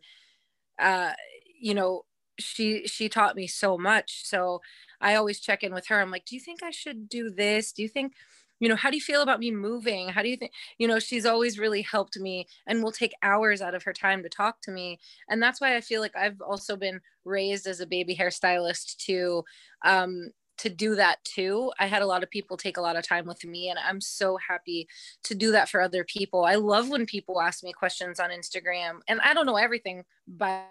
uh, 0.80 1.12
you 1.60 1.74
know 1.74 2.04
she 2.40 2.88
she 2.88 3.10
taught 3.10 3.36
me 3.36 3.48
so 3.48 3.78
much. 3.78 4.26
So 4.26 4.62
i 5.02 5.16
always 5.16 5.40
check 5.40 5.64
in 5.64 5.74
with 5.74 5.88
her. 5.88 6.00
I'm 6.00 6.12
like 6.12 6.26
do 6.26 6.36
you 6.36 6.42
think 6.42 6.64
i 6.64 6.72
should 6.72 7.10
do 7.10 7.30
this? 7.30 7.72
Do 7.72 7.82
you 7.82 7.90
think 7.90 8.14
you 8.60 8.68
know 8.70 8.76
how 8.76 8.90
do 8.90 8.98
you 8.98 9.02
feel 9.02 9.22
about 9.22 9.40
me 9.40 9.52
moving? 9.52 10.10
How 10.10 10.24
do 10.24 10.30
you 10.30 10.38
think 10.38 10.54
you 10.78 10.88
know 10.88 11.00
she's 11.00 11.26
always 11.26 11.60
really 11.60 11.82
helped 11.82 12.18
me 12.18 12.48
and 12.68 12.82
will 12.84 12.92
take 12.92 13.14
hours 13.24 13.62
out 13.62 13.76
of 13.76 13.84
her 13.84 13.94
time 13.94 14.24
to 14.24 14.30
talk 14.30 14.62
to 14.62 14.72
me. 14.72 15.00
And 15.30 15.42
that's 15.44 15.60
why 15.62 15.76
i 15.76 15.82
feel 15.82 16.02
like 16.02 16.16
i've 16.16 16.42
also 16.42 16.76
been 16.78 17.02
raised 17.26 17.68
as 17.68 17.82
a 17.82 17.88
baby 17.88 18.16
hairstylist 18.16 18.98
to 19.06 19.44
um 19.86 20.30
to 20.60 20.70
do 20.70 20.96
that 20.96 21.24
too 21.24 21.72
i 21.80 21.88
had 21.88 22.02
a 22.02 22.06
lot 22.06 22.24
of 22.24 22.30
people 22.30 22.56
take 22.56 22.78
a 22.78 22.82
lot 22.82 22.96
of 22.96 23.08
time 23.08 23.26
with 23.26 23.44
me 23.44 23.70
and 23.70 23.80
i'm 23.80 24.00
so 24.00 24.38
happy 24.38 24.88
to 25.24 25.34
do 25.34 25.52
that 25.52 25.70
for 25.70 25.82
other 25.82 26.04
people 26.04 26.46
i 26.46 26.56
love 26.56 26.90
when 26.90 27.06
people 27.06 27.42
ask 27.42 27.64
me 27.64 27.74
questions 27.74 28.20
on 28.20 28.30
instagram 28.30 29.00
and 29.08 29.20
i 29.22 29.34
don't 29.34 29.46
know 29.46 29.56
everything 29.56 30.04
by, 30.28 30.64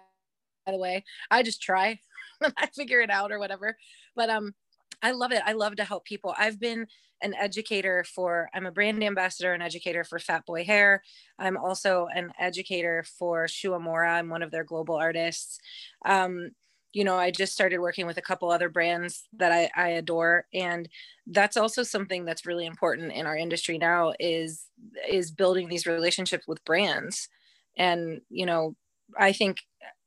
by 0.65 0.71
the 0.71 0.77
way 0.77 1.03
i 1.29 1.43
just 1.43 1.61
try 1.61 1.99
i 2.57 2.67
figure 2.67 3.01
it 3.01 3.09
out 3.09 3.31
or 3.31 3.39
whatever 3.39 3.75
but 4.15 4.29
um 4.29 4.53
I 5.01 5.11
love 5.11 5.31
it. 5.31 5.41
I 5.45 5.53
love 5.53 5.75
to 5.77 5.83
help 5.83 6.05
people. 6.05 6.33
I've 6.37 6.59
been 6.59 6.87
an 7.21 7.33
educator 7.35 8.03
for, 8.03 8.49
I'm 8.53 8.65
a 8.65 8.71
brand 8.71 9.03
ambassador 9.03 9.53
and 9.53 9.61
educator 9.61 10.03
for 10.03 10.19
Fat 10.19 10.45
Boy 10.45 10.63
Hair. 10.63 11.03
I'm 11.37 11.57
also 11.57 12.07
an 12.13 12.31
educator 12.39 13.03
for 13.17 13.47
Shu 13.47 13.71
Uemura. 13.71 14.09
I'm 14.09 14.29
one 14.29 14.41
of 14.41 14.51
their 14.51 14.63
global 14.63 14.95
artists. 14.95 15.59
Um, 16.05 16.51
you 16.93 17.03
know, 17.03 17.17
I 17.17 17.31
just 17.31 17.53
started 17.53 17.79
working 17.79 18.07
with 18.07 18.17
a 18.17 18.21
couple 18.21 18.49
other 18.49 18.69
brands 18.69 19.27
that 19.33 19.51
I, 19.51 19.69
I 19.75 19.89
adore. 19.89 20.45
And 20.53 20.89
that's 21.27 21.57
also 21.57 21.83
something 21.83 22.25
that's 22.25 22.45
really 22.45 22.65
important 22.65 23.11
in 23.11 23.25
our 23.25 23.37
industry 23.37 23.77
now 23.77 24.13
is, 24.19 24.65
is 25.07 25.31
building 25.31 25.69
these 25.69 25.85
relationships 25.85 26.47
with 26.47 26.65
brands. 26.65 27.29
And, 27.77 28.21
you 28.29 28.45
know, 28.45 28.75
I 29.17 29.31
think 29.33 29.57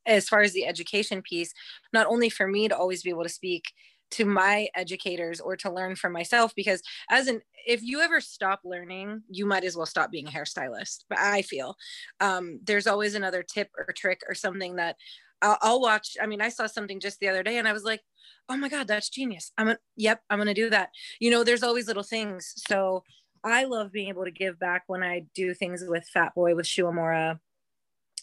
as 0.05 0.27
far 0.27 0.41
as 0.41 0.53
the 0.53 0.65
education 0.65 1.21
piece, 1.21 1.53
not 1.93 2.07
only 2.07 2.29
for 2.29 2.47
me 2.47 2.67
to 2.67 2.77
always 2.77 3.03
be 3.03 3.09
able 3.09 3.23
to 3.23 3.29
speak 3.29 3.71
to 4.11 4.25
my 4.25 4.67
educators 4.75 5.39
or 5.39 5.55
to 5.55 5.71
learn 5.71 5.95
from 5.95 6.13
myself 6.13 6.53
because 6.55 6.83
as 7.09 7.27
an 7.27 7.41
if 7.65 7.81
you 7.81 7.99
ever 7.99 8.21
stop 8.21 8.59
learning 8.63 9.23
you 9.27 9.43
might 9.43 9.63
as 9.63 9.75
well 9.75 9.87
stop 9.87 10.11
being 10.11 10.27
a 10.27 10.31
hairstylist 10.31 11.05
but 11.09 11.17
i 11.17 11.41
feel 11.41 11.75
um, 12.19 12.59
there's 12.63 12.85
always 12.85 13.15
another 13.15 13.41
tip 13.41 13.69
or 13.75 13.91
trick 13.91 14.21
or 14.27 14.35
something 14.35 14.75
that 14.75 14.97
I'll, 15.43 15.57
I'll, 15.61 15.81
watch 15.81 16.17
i 16.21 16.25
mean 16.25 16.41
i 16.41 16.49
saw 16.49 16.65
something 16.65 16.99
just 16.99 17.19
the 17.19 17.27
other 17.27 17.43
day 17.43 17.57
and 17.57 17.67
i 17.67 17.73
was 17.73 17.83
like 17.83 18.01
oh 18.49 18.57
my 18.57 18.69
god 18.69 18.87
that's 18.87 19.09
genius 19.09 19.51
i'm 19.57 19.69
a, 19.69 19.77
yep 19.95 20.21
i'm 20.29 20.39
gonna 20.39 20.53
do 20.53 20.69
that 20.69 20.89
you 21.19 21.29
know 21.29 21.43
there's 21.43 21.63
always 21.63 21.87
little 21.87 22.03
things 22.03 22.53
so 22.55 23.03
i 23.43 23.65
love 23.65 23.91
being 23.91 24.09
able 24.09 24.23
to 24.23 24.31
give 24.31 24.57
back 24.57 24.83
when 24.87 25.03
i 25.03 25.25
do 25.35 25.53
things 25.53 25.83
with 25.87 26.07
fat 26.13 26.33
boy 26.33 26.55
with 26.55 26.65
Shu 26.65 26.85
Uemura 26.85 27.39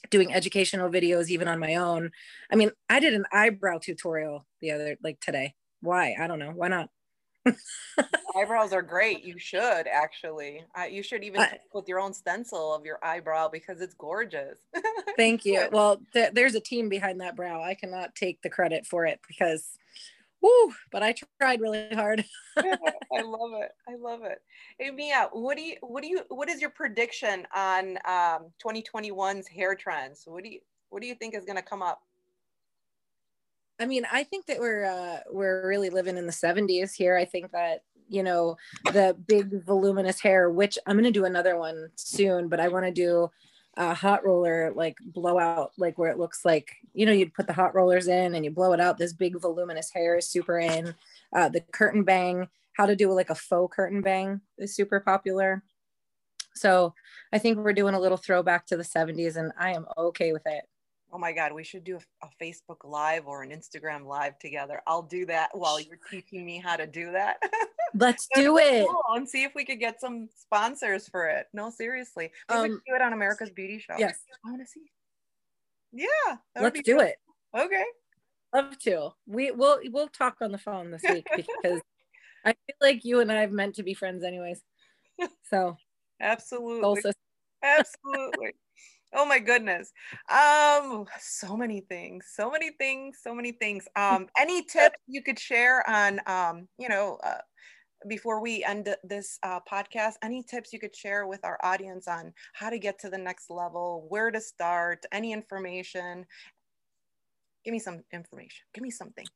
doing 0.09 0.33
educational 0.33 0.90
videos 0.90 1.28
even 1.28 1.46
on 1.46 1.59
my 1.59 1.76
own 1.76 2.11
i 2.50 2.56
mean 2.56 2.70
i 2.88 2.98
did 2.98 3.14
an 3.14 3.26
eyebrow 3.33 3.78
tutorial 3.78 4.46
the 4.61 4.70
other 4.72 4.96
like 5.02 5.20
today 5.20 5.54
why? 5.80 6.14
I 6.18 6.26
don't 6.26 6.38
know. 6.38 6.52
Why 6.54 6.68
not? 6.68 6.90
Eyebrows 8.37 8.72
are 8.72 8.83
great. 8.96 9.24
You 9.24 9.38
should 9.38 9.87
actually. 9.87 10.64
Uh, 10.79 10.85
you 10.85 11.03
should 11.03 11.24
even 11.24 11.40
I, 11.40 11.59
with 11.72 11.88
your 11.88 12.00
own 12.00 12.12
stencil 12.12 12.74
of 12.74 12.85
your 12.85 12.98
eyebrow 13.03 13.48
because 13.48 13.81
it's 13.81 13.94
gorgeous. 13.94 14.59
thank 15.16 15.44
you. 15.44 15.68
Well, 15.72 16.00
th- 16.12 16.33
there's 16.33 16.55
a 16.55 16.61
team 16.61 16.88
behind 16.88 17.20
that 17.20 17.37
brow. 17.37 17.62
I 17.62 17.74
cannot 17.74 18.14
take 18.14 18.42
the 18.42 18.50
credit 18.50 18.87
for 18.87 19.07
it 19.07 19.20
because, 19.26 19.70
whoo! 20.42 20.72
But 20.90 21.03
I 21.03 21.14
tried 21.40 21.61
really 21.61 21.88
hard. 21.92 22.24
I 22.57 23.22
love 23.22 23.53
it. 23.55 23.70
I 23.88 23.96
love 23.96 24.22
it. 24.24 24.38
Hey 24.79 24.90
Mia, 24.90 25.29
what 25.33 25.57
do 25.57 25.62
you 25.62 25.76
what 25.81 26.03
do 26.03 26.09
you 26.09 26.22
what 26.29 26.48
is 26.48 26.61
your 26.61 26.70
prediction 26.70 27.46
on 27.55 27.98
um, 28.07 28.50
2021's 28.64 29.48
hair 29.48 29.74
trends? 29.74 30.24
What 30.26 30.44
do 30.44 30.50
you 30.50 30.61
what 30.90 31.03
do 31.03 31.09
you 31.09 31.14
think 31.14 31.35
is 31.35 31.44
going 31.44 31.57
to 31.57 31.62
come 31.62 31.83
up? 31.83 32.03
I 33.81 33.87
mean, 33.87 34.07
I 34.12 34.25
think 34.25 34.47
that 34.47 34.61
we're 34.61 34.85
uh, 34.85 35.21
we're 35.33 35.66
really 35.66 35.88
living 35.88 36.19
in 36.19 36.27
the 36.27 36.33
70s 36.33 36.93
here. 36.95 37.16
I 37.16 37.25
think 37.25 37.51
that 37.53 37.83
you 38.09 38.23
know 38.23 38.57
the 38.93 39.16
big 39.27 39.64
voluminous 39.64 40.21
hair, 40.21 40.51
which 40.51 40.79
I'm 40.87 40.97
going 40.97 41.05
to 41.05 41.11
do 41.11 41.25
another 41.25 41.57
one 41.57 41.88
soon, 41.97 42.49
but 42.49 42.61
I 42.61 42.69
want 42.69 42.85
to 42.85 42.93
do 42.93 43.31
a 43.77 43.95
hot 43.95 44.25
roller 44.25 44.73
like 44.75 44.99
blowout, 45.01 45.73
like 45.79 45.97
where 45.97 46.11
it 46.11 46.19
looks 46.19 46.45
like 46.45 46.77
you 46.93 47.07
know 47.07 47.12
you'd 47.12 47.33
put 47.33 47.47
the 47.47 47.55
hot 47.55 47.75
rollers 47.75 48.07
in 48.07 48.35
and 48.35 48.45
you 48.45 48.51
blow 48.51 48.75
it 48.75 48.81
out. 48.81 48.99
This 48.99 49.14
big 49.14 49.40
voluminous 49.40 49.90
hair 49.90 50.19
is 50.19 50.29
super 50.29 50.59
in. 50.59 50.95
Uh, 51.35 51.49
the 51.49 51.61
curtain 51.61 52.05
bang, 52.05 52.49
how 52.75 52.85
to 52.85 52.95
do 52.95 53.11
like 53.12 53.31
a 53.31 53.35
faux 53.35 53.75
curtain 53.75 54.03
bang 54.03 54.43
is 54.59 54.77
super 54.77 55.01
popular. 55.01 55.62
So 56.55 56.95
I 57.33 57.38
think 57.38 57.59
we're 57.59 57.73
doing 57.73 57.95
a 57.95 58.01
little 58.01 58.19
throwback 58.19 58.66
to 58.66 58.77
the 58.77 58.83
70s, 58.83 59.37
and 59.37 59.53
I 59.59 59.73
am 59.73 59.87
okay 59.97 60.33
with 60.33 60.47
it. 60.47 60.64
Oh 61.12 61.18
my 61.18 61.33
God, 61.33 61.53
we 61.53 61.64
should 61.64 61.85
do 61.85 61.96
a, 61.96 62.27
a, 62.27 62.31
Facebook 62.40 62.85
Live 62.85 63.27
or 63.27 63.42
an 63.42 63.51
Instagram 63.51 64.07
Live 64.07 64.38
together. 64.38 64.81
I'll 64.87 65.03
do 65.03 65.27
that 65.27 65.51
while 65.53 65.81
you're 65.81 65.99
teaching 66.11 66.44
me 66.44 66.59
how 66.59 66.77
to 66.77 66.87
do 66.87 67.12
that. 67.12 67.38
Let's 67.94 68.29
do 68.35 68.59
it. 68.59 68.87
Cool. 68.87 69.03
And 69.16 69.29
see 69.29 69.42
if 69.42 69.53
we 69.55 69.64
could 69.64 69.81
get 69.81 70.01
some 70.01 70.29
sponsors 70.37 71.09
for 71.09 71.27
it. 71.27 71.46
No, 71.53 71.70
seriously. 71.70 72.31
Um, 72.49 72.62
we 72.62 72.68
could 72.68 72.81
do 72.87 72.94
it 72.94 73.03
on 73.03 73.12
America's 73.12 73.51
Beauty 73.51 73.79
Show. 73.81 73.96
Yes. 73.99 74.20
I 74.44 74.51
want 74.51 74.62
to 74.62 74.66
see. 74.66 74.83
Yeah. 75.92 76.37
Let's 76.61 76.81
do 76.83 77.01
it. 77.01 77.16
Okay. 77.57 77.85
Love 78.55 78.79
to. 78.81 79.11
We 79.27 79.51
will 79.51 79.79
we'll 79.87 80.09
talk 80.09 80.37
on 80.40 80.53
the 80.53 80.59
phone 80.59 80.90
this 80.90 81.03
week 81.09 81.27
because 81.37 81.81
I 82.44 82.53
feel 82.53 82.77
like 82.81 83.05
you 83.05 83.20
and 83.20 83.31
I 83.31 83.40
have 83.40 83.53
meant 83.53 83.77
to 83.77 83.83
be 83.83 83.94
friends 83.94 84.25
anyways. 84.25 84.61
So 85.51 85.77
absolutely. 86.20 87.12
Absolutely. 87.62 88.53
Oh 89.12 89.27
my 89.27 89.40
goodness. 89.40 89.92
Um, 90.29 91.07
so 91.18 91.57
many 91.57 91.81
things, 91.81 92.27
so 92.33 92.51
many 92.51 92.70
things, 92.70 93.18
so 93.23 93.35
many 93.35 93.53
things. 93.53 93.88
Um, 93.96 94.29
any 94.38 94.62
tips 94.64 94.99
you 95.09 95.23
could 95.23 95.38
share 95.38 95.88
on, 95.88 96.20
um, 96.27 96.68
you 96.79 96.88
know, 96.88 97.18
uh, 97.25 97.38
before 98.09 98.40
we 98.40 98.64
end 98.64 98.94
this 99.05 99.38
uh, 99.42 99.61
podcast, 99.70 100.14
any 100.23 100.42
tips 100.42 100.73
you 100.73 100.79
could 100.79 100.94
share 100.94 101.27
with 101.27 101.44
our 101.44 101.59
audience 101.62 102.09
on 102.09 102.33
how 102.55 102.70
to 102.70 102.79
get 102.79 102.99
to 103.01 103.11
the 103.11 103.18
next 103.18 103.51
level, 103.51 104.07
where 104.09 104.31
to 104.31 104.40
start, 104.40 105.05
any 105.12 105.33
information? 105.33 106.25
Give 107.64 107.73
me 107.73 107.79
some 107.79 108.03
information. 108.12 108.64
Give 108.73 108.83
me 108.83 108.90
something. 108.90 109.27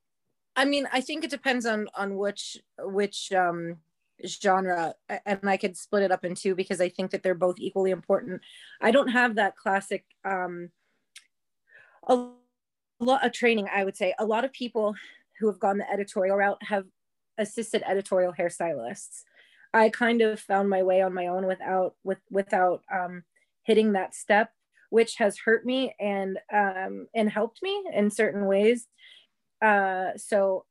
I 0.56 0.64
mean, 0.64 0.88
I 0.92 1.00
think 1.00 1.24
it 1.24 1.30
depends 1.30 1.66
on 1.66 1.88
on 1.94 2.16
which 2.16 2.56
which 2.78 3.32
um 3.32 3.78
genre 4.26 4.94
and 5.26 5.40
i 5.44 5.56
could 5.56 5.76
split 5.76 6.02
it 6.02 6.12
up 6.12 6.24
in 6.24 6.34
two 6.34 6.54
because 6.54 6.80
i 6.80 6.88
think 6.88 7.10
that 7.10 7.22
they're 7.22 7.34
both 7.34 7.56
equally 7.58 7.90
important. 7.90 8.40
I 8.80 8.90
don't 8.90 9.08
have 9.08 9.34
that 9.36 9.56
classic 9.56 10.04
um 10.24 10.70
a 12.08 12.28
lot 13.00 13.24
of 13.24 13.32
training 13.32 13.68
i 13.74 13.84
would 13.84 13.96
say. 13.96 14.14
A 14.18 14.24
lot 14.24 14.44
of 14.44 14.52
people 14.52 14.94
who 15.38 15.46
have 15.48 15.58
gone 15.58 15.78
the 15.78 15.90
editorial 15.90 16.36
route 16.36 16.62
have 16.62 16.84
assisted 17.38 17.82
editorial 17.86 18.32
hairstylists. 18.32 19.22
I 19.72 19.88
kind 19.88 20.22
of 20.22 20.38
found 20.38 20.70
my 20.70 20.84
way 20.84 21.02
on 21.02 21.12
my 21.12 21.26
own 21.26 21.46
without 21.46 21.94
with 22.04 22.18
without 22.30 22.82
um 22.92 23.24
hitting 23.64 23.92
that 23.92 24.14
step 24.14 24.50
which 24.90 25.16
has 25.16 25.38
hurt 25.38 25.66
me 25.66 25.94
and 25.98 26.38
um 26.52 27.08
and 27.14 27.28
helped 27.28 27.62
me 27.62 27.82
in 27.92 28.10
certain 28.10 28.46
ways. 28.46 28.86
Uh 29.60 30.10
so 30.16 30.64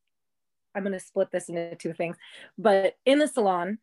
I'm 0.75 0.83
going 0.83 0.93
to 0.93 0.99
split 0.99 1.31
this 1.31 1.49
into 1.49 1.75
two 1.75 1.93
things. 1.93 2.17
But 2.57 2.97
in 3.05 3.19
the 3.19 3.27
salon, 3.27 3.79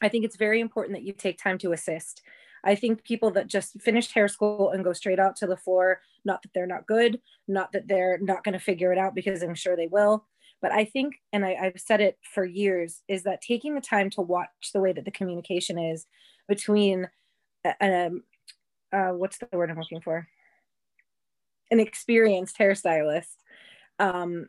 I 0.00 0.08
think 0.08 0.24
it's 0.24 0.36
very 0.36 0.60
important 0.60 0.96
that 0.96 1.04
you 1.04 1.12
take 1.12 1.38
time 1.38 1.58
to 1.58 1.72
assist. 1.72 2.22
I 2.64 2.74
think 2.74 3.04
people 3.04 3.30
that 3.32 3.46
just 3.46 3.80
finished 3.80 4.12
hair 4.12 4.28
school 4.28 4.70
and 4.70 4.84
go 4.84 4.92
straight 4.92 5.20
out 5.20 5.36
to 5.36 5.46
the 5.46 5.56
floor, 5.56 6.00
not 6.24 6.42
that 6.42 6.52
they're 6.54 6.66
not 6.66 6.86
good, 6.86 7.20
not 7.46 7.72
that 7.72 7.86
they're 7.86 8.18
not 8.18 8.44
going 8.44 8.54
to 8.54 8.58
figure 8.58 8.92
it 8.92 8.98
out 8.98 9.14
because 9.14 9.42
I'm 9.42 9.54
sure 9.54 9.76
they 9.76 9.86
will. 9.86 10.26
But 10.60 10.72
I 10.72 10.84
think, 10.84 11.20
and 11.32 11.44
I, 11.44 11.54
have 11.54 11.80
said 11.80 12.00
it 12.00 12.18
for 12.22 12.44
years, 12.44 13.02
is 13.06 13.22
that 13.22 13.40
taking 13.40 13.74
the 13.74 13.80
time 13.80 14.10
to 14.10 14.22
watch 14.22 14.72
the 14.72 14.80
way 14.80 14.92
that 14.92 15.04
the 15.04 15.10
communication 15.10 15.78
is 15.78 16.06
between, 16.48 17.08
um, 17.80 18.24
uh, 18.92 19.10
what's 19.10 19.38
the 19.38 19.48
word 19.52 19.70
I'm 19.70 19.78
looking 19.78 20.00
for? 20.00 20.26
An 21.70 21.78
experienced 21.78 22.58
hairstylist 22.58 23.36
um, 24.00 24.48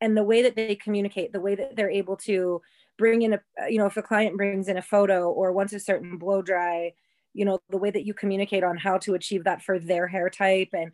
and 0.00 0.16
the 0.16 0.22
way 0.22 0.42
that 0.42 0.56
they 0.56 0.74
communicate 0.74 1.32
the 1.32 1.40
way 1.40 1.54
that 1.54 1.76
they're 1.76 1.90
able 1.90 2.16
to 2.16 2.60
bring 2.96 3.22
in 3.22 3.34
a 3.34 3.40
you 3.68 3.78
know 3.78 3.86
if 3.86 3.96
a 3.96 4.02
client 4.02 4.36
brings 4.36 4.68
in 4.68 4.76
a 4.76 4.82
photo 4.82 5.30
or 5.30 5.52
wants 5.52 5.72
a 5.72 5.80
certain 5.80 6.18
blow 6.18 6.42
dry 6.42 6.92
you 7.34 7.44
know 7.44 7.58
the 7.70 7.78
way 7.78 7.90
that 7.90 8.04
you 8.04 8.14
communicate 8.14 8.64
on 8.64 8.76
how 8.76 8.98
to 8.98 9.14
achieve 9.14 9.44
that 9.44 9.62
for 9.62 9.78
their 9.78 10.06
hair 10.06 10.30
type 10.30 10.70
and 10.72 10.92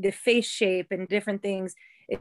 the 0.00 0.10
face 0.10 0.46
shape 0.46 0.88
and 0.90 1.08
different 1.08 1.42
things 1.42 1.74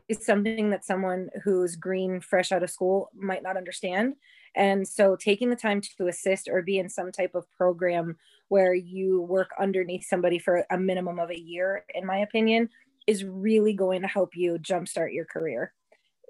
is 0.07 0.25
something 0.25 0.69
that 0.69 0.86
someone 0.86 1.29
who's 1.43 1.75
green 1.75 2.21
fresh 2.21 2.51
out 2.51 2.63
of 2.63 2.69
school 2.69 3.09
might 3.15 3.43
not 3.43 3.57
understand. 3.57 4.15
And 4.55 4.88
so 4.88 5.15
taking 5.15 5.49
the 5.49 5.55
time 5.55 5.81
to 5.97 6.07
assist 6.07 6.47
or 6.49 6.62
be 6.62 6.77
in 6.77 6.89
some 6.89 7.12
type 7.12 7.36
of 7.36 7.49
program 7.51 8.17
where 8.49 8.73
you 8.73 9.21
work 9.21 9.49
underneath 9.59 10.05
somebody 10.05 10.38
for 10.39 10.65
a 10.69 10.77
minimum 10.77 11.19
of 11.19 11.31
a 11.31 11.39
year 11.39 11.86
in 11.93 12.05
my 12.05 12.17
opinion 12.17 12.69
is 13.07 13.23
really 13.25 13.73
going 13.73 14.01
to 14.01 14.07
help 14.07 14.36
you 14.36 14.57
jumpstart 14.59 15.13
your 15.13 15.25
career 15.25 15.73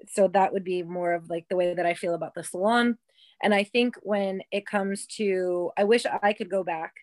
so 0.08 0.28
that 0.28 0.52
would 0.52 0.64
be 0.64 0.82
more 0.82 1.12
of 1.12 1.30
like 1.30 1.46
the 1.48 1.56
way 1.56 1.74
that 1.74 1.86
I 1.86 1.94
feel 1.94 2.14
about 2.14 2.34
the 2.34 2.44
salon. 2.44 2.98
And 3.42 3.54
I 3.54 3.64
think 3.64 3.96
when 4.02 4.42
it 4.52 4.66
comes 4.66 5.06
to, 5.18 5.70
I 5.76 5.84
wish 5.84 6.04
I 6.22 6.32
could 6.32 6.50
go 6.50 6.64
back 6.64 6.94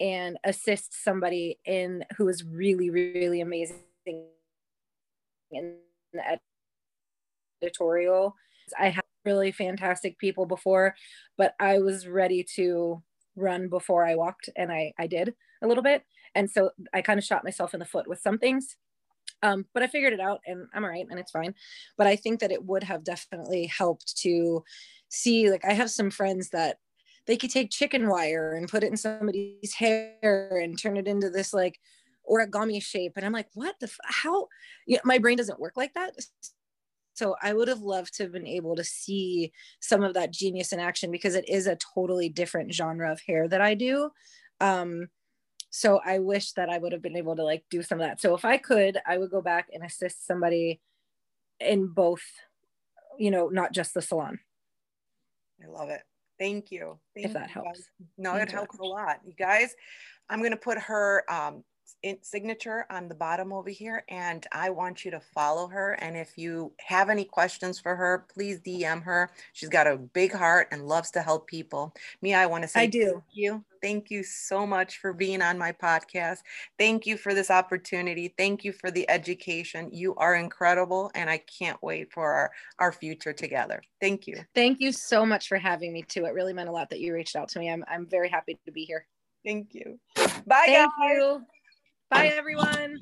and 0.00 0.38
assist 0.44 1.04
somebody 1.04 1.58
in 1.64 2.04
who 2.16 2.28
is 2.28 2.44
really, 2.44 2.90
really 2.90 3.40
amazing 3.40 3.80
in 5.50 5.76
the 6.12 6.38
editorial. 7.62 8.34
I 8.78 8.88
had 8.88 9.04
really 9.24 9.52
fantastic 9.52 10.18
people 10.18 10.46
before, 10.46 10.94
but 11.36 11.54
I 11.60 11.78
was 11.78 12.06
ready 12.06 12.44
to 12.56 13.02
run 13.36 13.68
before 13.68 14.04
I 14.04 14.14
walked, 14.14 14.48
and 14.56 14.72
I 14.72 14.92
I 14.98 15.06
did 15.06 15.34
a 15.62 15.66
little 15.66 15.82
bit, 15.82 16.04
and 16.34 16.50
so 16.50 16.70
I 16.92 17.02
kind 17.02 17.18
of 17.18 17.24
shot 17.24 17.44
myself 17.44 17.74
in 17.74 17.80
the 17.80 17.86
foot 17.86 18.08
with 18.08 18.20
some 18.20 18.38
things. 18.38 18.76
Um, 19.42 19.66
but 19.72 19.82
I 19.82 19.86
figured 19.86 20.12
it 20.12 20.20
out 20.20 20.40
and 20.46 20.68
I'm 20.74 20.84
all 20.84 20.90
right 20.90 21.06
and 21.08 21.18
it's 21.18 21.30
fine. 21.32 21.54
But 21.96 22.06
I 22.06 22.16
think 22.16 22.40
that 22.40 22.52
it 22.52 22.64
would 22.64 22.84
have 22.84 23.04
definitely 23.04 23.66
helped 23.66 24.16
to 24.18 24.64
see, 25.08 25.50
like, 25.50 25.64
I 25.64 25.72
have 25.72 25.90
some 25.90 26.10
friends 26.10 26.50
that 26.50 26.78
they 27.26 27.36
could 27.36 27.50
take 27.50 27.70
chicken 27.70 28.08
wire 28.08 28.54
and 28.54 28.68
put 28.68 28.82
it 28.84 28.88
in 28.90 28.96
somebody's 28.96 29.74
hair 29.74 30.18
and 30.62 30.78
turn 30.78 30.96
it 30.96 31.08
into 31.08 31.30
this 31.30 31.52
like 31.52 31.78
origami 32.30 32.82
shape. 32.82 33.12
And 33.16 33.24
I'm 33.24 33.32
like, 33.32 33.48
what 33.54 33.76
the, 33.80 33.86
f- 33.86 33.98
how, 34.04 34.48
you 34.86 34.96
know, 34.96 35.02
my 35.04 35.18
brain 35.18 35.36
doesn't 35.36 35.60
work 35.60 35.76
like 35.76 35.94
that. 35.94 36.14
So 37.14 37.36
I 37.42 37.52
would 37.52 37.68
have 37.68 37.82
loved 37.82 38.14
to 38.14 38.22
have 38.24 38.32
been 38.32 38.46
able 38.46 38.76
to 38.76 38.84
see 38.84 39.52
some 39.80 40.02
of 40.02 40.14
that 40.14 40.32
genius 40.32 40.72
in 40.72 40.80
action 40.80 41.10
because 41.10 41.34
it 41.34 41.48
is 41.48 41.66
a 41.66 41.76
totally 41.76 42.28
different 42.28 42.72
genre 42.72 43.12
of 43.12 43.20
hair 43.26 43.46
that 43.48 43.60
I 43.60 43.74
do. 43.74 44.10
Um, 44.60 45.08
so 45.70 46.00
i 46.04 46.18
wish 46.18 46.52
that 46.52 46.68
i 46.68 46.76
would 46.76 46.92
have 46.92 47.02
been 47.02 47.16
able 47.16 47.36
to 47.36 47.44
like 47.44 47.64
do 47.70 47.82
some 47.82 48.00
of 48.00 48.06
that. 48.06 48.20
So 48.20 48.34
if 48.34 48.44
i 48.44 48.56
could 48.56 48.98
i 49.06 49.16
would 49.16 49.30
go 49.30 49.40
back 49.40 49.68
and 49.72 49.84
assist 49.84 50.26
somebody 50.26 50.80
in 51.58 51.86
both 51.86 52.22
you 53.18 53.30
know 53.30 53.48
not 53.48 53.72
just 53.72 53.94
the 53.94 54.02
salon. 54.02 54.38
I 55.62 55.68
love 55.68 55.90
it. 55.90 56.02
Thank 56.38 56.70
you. 56.70 56.98
Thank 57.14 57.26
if 57.26 57.32
that 57.34 57.48
you 57.48 57.62
helps. 57.62 57.82
No 58.16 58.34
it 58.36 58.50
helps 58.50 58.78
a 58.78 58.84
lot. 58.84 59.20
You 59.24 59.32
guys 59.32 59.74
i'm 60.28 60.38
going 60.40 60.52
to 60.52 60.56
put 60.56 60.78
her 60.78 61.24
um, 61.30 61.64
signature 62.22 62.86
on 62.90 63.08
the 63.08 63.14
bottom 63.14 63.52
over 63.52 63.70
here 63.70 64.04
and 64.08 64.46
I 64.52 64.70
want 64.70 65.04
you 65.04 65.10
to 65.10 65.20
follow 65.20 65.68
her 65.68 65.92
and 65.94 66.16
if 66.16 66.36
you 66.36 66.72
have 66.78 67.10
any 67.10 67.24
questions 67.24 67.78
for 67.78 67.96
her 67.96 68.26
please 68.32 68.60
DM 68.60 69.02
her. 69.02 69.30
She's 69.52 69.68
got 69.68 69.86
a 69.86 69.96
big 69.96 70.32
heart 70.32 70.68
and 70.70 70.86
loves 70.86 71.10
to 71.12 71.22
help 71.22 71.46
people. 71.46 71.94
Me 72.22 72.34
I 72.34 72.46
want 72.46 72.62
to 72.62 72.68
say 72.68 72.82
I 72.82 72.86
do. 72.86 73.12
thank 73.12 73.24
you. 73.32 73.64
Thank 73.82 74.10
you 74.10 74.22
so 74.22 74.66
much 74.66 74.98
for 74.98 75.12
being 75.12 75.40
on 75.40 75.56
my 75.56 75.72
podcast. 75.72 76.38
Thank 76.78 77.06
you 77.06 77.16
for 77.16 77.32
this 77.32 77.50
opportunity. 77.50 78.34
Thank 78.36 78.62
you 78.62 78.72
for 78.72 78.90
the 78.90 79.08
education. 79.08 79.88
You 79.92 80.14
are 80.16 80.34
incredible 80.34 81.10
and 81.14 81.30
I 81.30 81.38
can't 81.38 81.82
wait 81.82 82.12
for 82.12 82.30
our 82.32 82.50
our 82.78 82.92
future 82.92 83.32
together. 83.32 83.82
Thank 84.00 84.26
you. 84.26 84.44
Thank 84.54 84.80
you 84.80 84.92
so 84.92 85.24
much 85.24 85.48
for 85.48 85.58
having 85.58 85.92
me 85.92 86.02
too. 86.02 86.26
It 86.26 86.34
really 86.34 86.52
meant 86.52 86.68
a 86.68 86.72
lot 86.72 86.90
that 86.90 87.00
you 87.00 87.14
reached 87.14 87.36
out 87.36 87.48
to 87.50 87.58
me. 87.58 87.70
I'm, 87.70 87.84
I'm 87.88 88.06
very 88.06 88.28
happy 88.28 88.58
to 88.66 88.72
be 88.72 88.84
here. 88.84 89.06
Thank 89.44 89.74
you. 89.74 89.98
Bye 90.46 90.64
thank 90.66 90.90
guys. 90.98 91.10
you 91.12 91.42
Bye, 92.10 92.32
everyone. 92.36 93.00